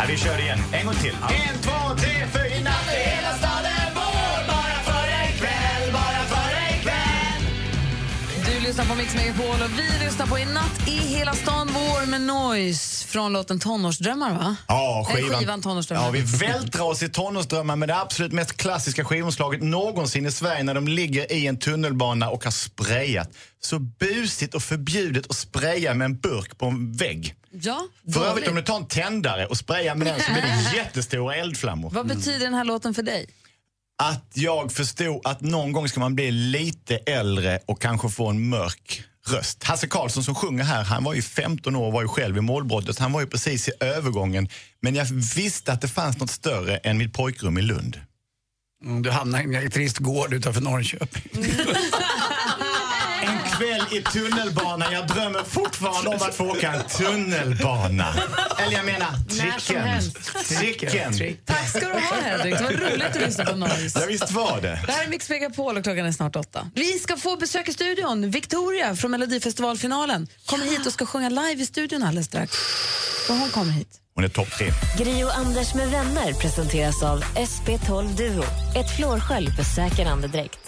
Ja, 0.00 0.04
vi 0.08 0.16
kör 0.16 0.38
igen. 0.40 0.58
En 0.72 0.86
gång 0.86 0.94
till. 0.94 1.12
En, 1.12 1.58
två, 1.62 1.96
tre, 1.96 2.26
fyra. 2.32 2.46
I 2.46 2.62
natt 2.62 2.88
är 2.88 3.10
hela 3.10 3.32
staden 3.32 3.88
vår. 3.94 4.46
Bara 4.48 4.78
för 4.88 5.06
dig 5.06 5.34
ikväll, 5.34 5.92
bara 5.92 6.22
för 6.32 6.50
dig 6.54 6.78
ikväll. 6.80 7.42
Du 8.46 8.66
lyssnar 8.66 8.84
på 8.84 8.94
Mix 8.94 9.14
Megapol 9.14 9.62
och 9.64 9.78
vi 9.78 10.04
lyssnar 10.04 10.26
på 10.26 10.38
I 10.38 10.44
natt 10.44 10.88
i 10.88 10.90
hela 10.90 11.32
stan 11.32 11.70
vår 11.72 12.06
med 12.06 12.20
Noise 12.20 12.97
från 13.08 13.32
låten 13.32 13.60
Tonårsdrömmar, 13.60 14.34
va? 14.34 14.56
Ja, 14.68 15.06
skivan, 15.08 15.38
skivan 15.38 15.62
Tonårsdrömmar. 15.62 16.04
Ja, 16.04 16.10
vi 16.10 16.20
vältrar 16.20 16.84
oss 16.84 17.02
i 17.02 17.08
tonårsdrömmar 17.08 17.76
med 17.76 17.88
det 17.88 17.96
absolut 17.96 18.32
mest 18.32 18.56
klassiska 18.56 19.04
skivomslaget 19.04 19.62
någonsin 19.62 20.26
i 20.26 20.30
Sverige 20.30 20.62
när 20.62 20.74
de 20.74 20.88
ligger 20.88 21.32
i 21.32 21.46
en 21.46 21.58
tunnelbana 21.58 22.30
och 22.30 22.44
har 22.44 22.50
sprayat. 22.50 23.30
Så 23.60 23.78
busigt 23.78 24.54
och 24.54 24.62
förbjudet 24.62 25.30
att 25.30 25.36
spraya 25.36 25.94
med 25.94 26.04
en 26.04 26.16
burk 26.18 26.58
på 26.58 26.66
en 26.66 26.92
vägg. 26.92 27.34
Ja, 27.50 27.86
För 28.14 28.26
övrigt 28.26 28.48
om 28.48 28.54
du 28.54 28.62
tar 28.62 28.76
en 28.76 28.86
tändare 28.86 29.46
och 29.46 29.56
sprayar 29.56 29.94
med 29.94 30.06
den 30.06 30.20
så 30.20 30.32
blir 30.32 30.42
det 30.42 30.76
jättestora 30.76 31.34
eldflammor. 31.34 31.90
Vad 31.90 32.06
betyder 32.06 32.38
den 32.38 32.54
här 32.54 32.64
låten 32.64 32.94
för 32.94 33.02
dig? 33.02 33.26
Att 34.02 34.30
jag 34.34 34.72
förstod 34.72 35.26
att 35.26 35.40
någon 35.40 35.72
gång 35.72 35.88
ska 35.88 36.00
man 36.00 36.14
bli 36.14 36.30
lite 36.30 36.96
äldre 36.96 37.60
och 37.66 37.80
kanske 37.80 38.08
få 38.08 38.28
en 38.28 38.48
mörk 38.48 39.02
röst. 39.32 39.64
Hasse 39.64 39.86
Karlsson 39.86 40.24
som 40.24 40.34
sjunger 40.34 40.64
här, 40.64 40.84
han 40.84 41.04
var 41.04 41.14
ju 41.14 41.22
15 41.22 41.76
år 41.76 41.86
och 41.86 41.92
var 41.92 42.02
ju 42.02 42.08
själv 42.08 42.36
i 42.36 42.40
målbrottet. 42.40 42.98
Han 42.98 43.12
var 43.12 43.20
ju 43.20 43.26
precis 43.26 43.68
i 43.68 43.72
övergången. 43.80 44.48
Men 44.80 44.94
jag 44.94 45.04
visste 45.36 45.72
att 45.72 45.80
det 45.80 45.88
fanns 45.88 46.18
något 46.18 46.30
större 46.30 46.76
än 46.76 46.98
mitt 46.98 47.12
pojkrum 47.12 47.58
i 47.58 47.62
Lund. 47.62 48.00
Mm, 48.84 49.02
Du 49.02 49.10
hamnar 49.10 49.40
i 49.40 49.64
en 49.64 49.70
trist 49.70 49.98
gård 49.98 50.32
utanför 50.34 50.60
Norrköping. 50.60 51.22
Kväll 53.58 53.98
i 53.98 54.02
tunnelbanan. 54.02 54.92
Jag 54.92 55.06
drömmer 55.06 55.44
fortfarande 55.44 56.08
om 56.10 56.14
att 56.14 56.34
få 56.34 56.50
åka 56.50 56.72
en 56.72 56.82
tunnelbana. 56.84 58.14
Eller 58.58 58.76
jag 58.76 58.84
menar 58.84 59.08
tricken. 59.28 60.00
Tricken. 60.58 61.36
Tack 61.44 61.68
ska 61.68 61.80
du 61.80 61.86
ha, 61.86 62.20
Hedvig. 62.22 62.54
Det 62.54 62.62
var 62.62 62.70
roligt 62.70 63.06
att 63.06 63.20
lyssna 63.20 63.44
på 63.44 63.56
Noise. 63.56 64.00
Ja, 64.00 64.06
visst 64.08 64.30
var 64.30 64.60
det. 64.60 64.82
Det 64.86 64.92
här 64.92 65.04
är 65.04 65.08
Mix 65.08 65.30
Megapol 65.30 65.76
och 65.76 65.84
klockan 65.84 66.06
är 66.06 66.12
snart 66.12 66.36
åtta. 66.36 66.70
Vi 66.74 66.98
ska 66.98 67.16
få 67.16 67.36
besök 67.36 67.68
i 67.68 67.72
studion. 67.72 68.30
Victoria 68.30 68.96
från 68.96 69.10
Melodifestivalfinalen 69.10 70.28
kommer 70.46 70.64
hit 70.64 70.86
och 70.86 70.92
ska 70.92 71.06
sjunga 71.06 71.28
live 71.28 71.62
i 71.62 71.66
studion 71.66 72.02
alldeles 72.02 72.26
strax. 72.26 72.52
Och 73.28 73.34
hon 73.34 73.50
kommer 73.50 73.72
hit. 73.72 73.88
Hon 74.14 74.24
är 74.24 74.28
topp 74.28 74.50
tre. 74.58 74.70
Gri 74.98 75.24
och 75.24 75.36
Anders 75.36 75.74
med 75.74 75.88
vänner 75.90 76.32
presenteras 76.32 77.02
av 77.02 77.24
SP12 77.24 78.16
Duo. 78.16 78.42
Ett 78.76 78.96
flårskölj 78.96 79.50
för 79.50 79.62
säker 79.62 80.06
andedräkt. 80.06 80.67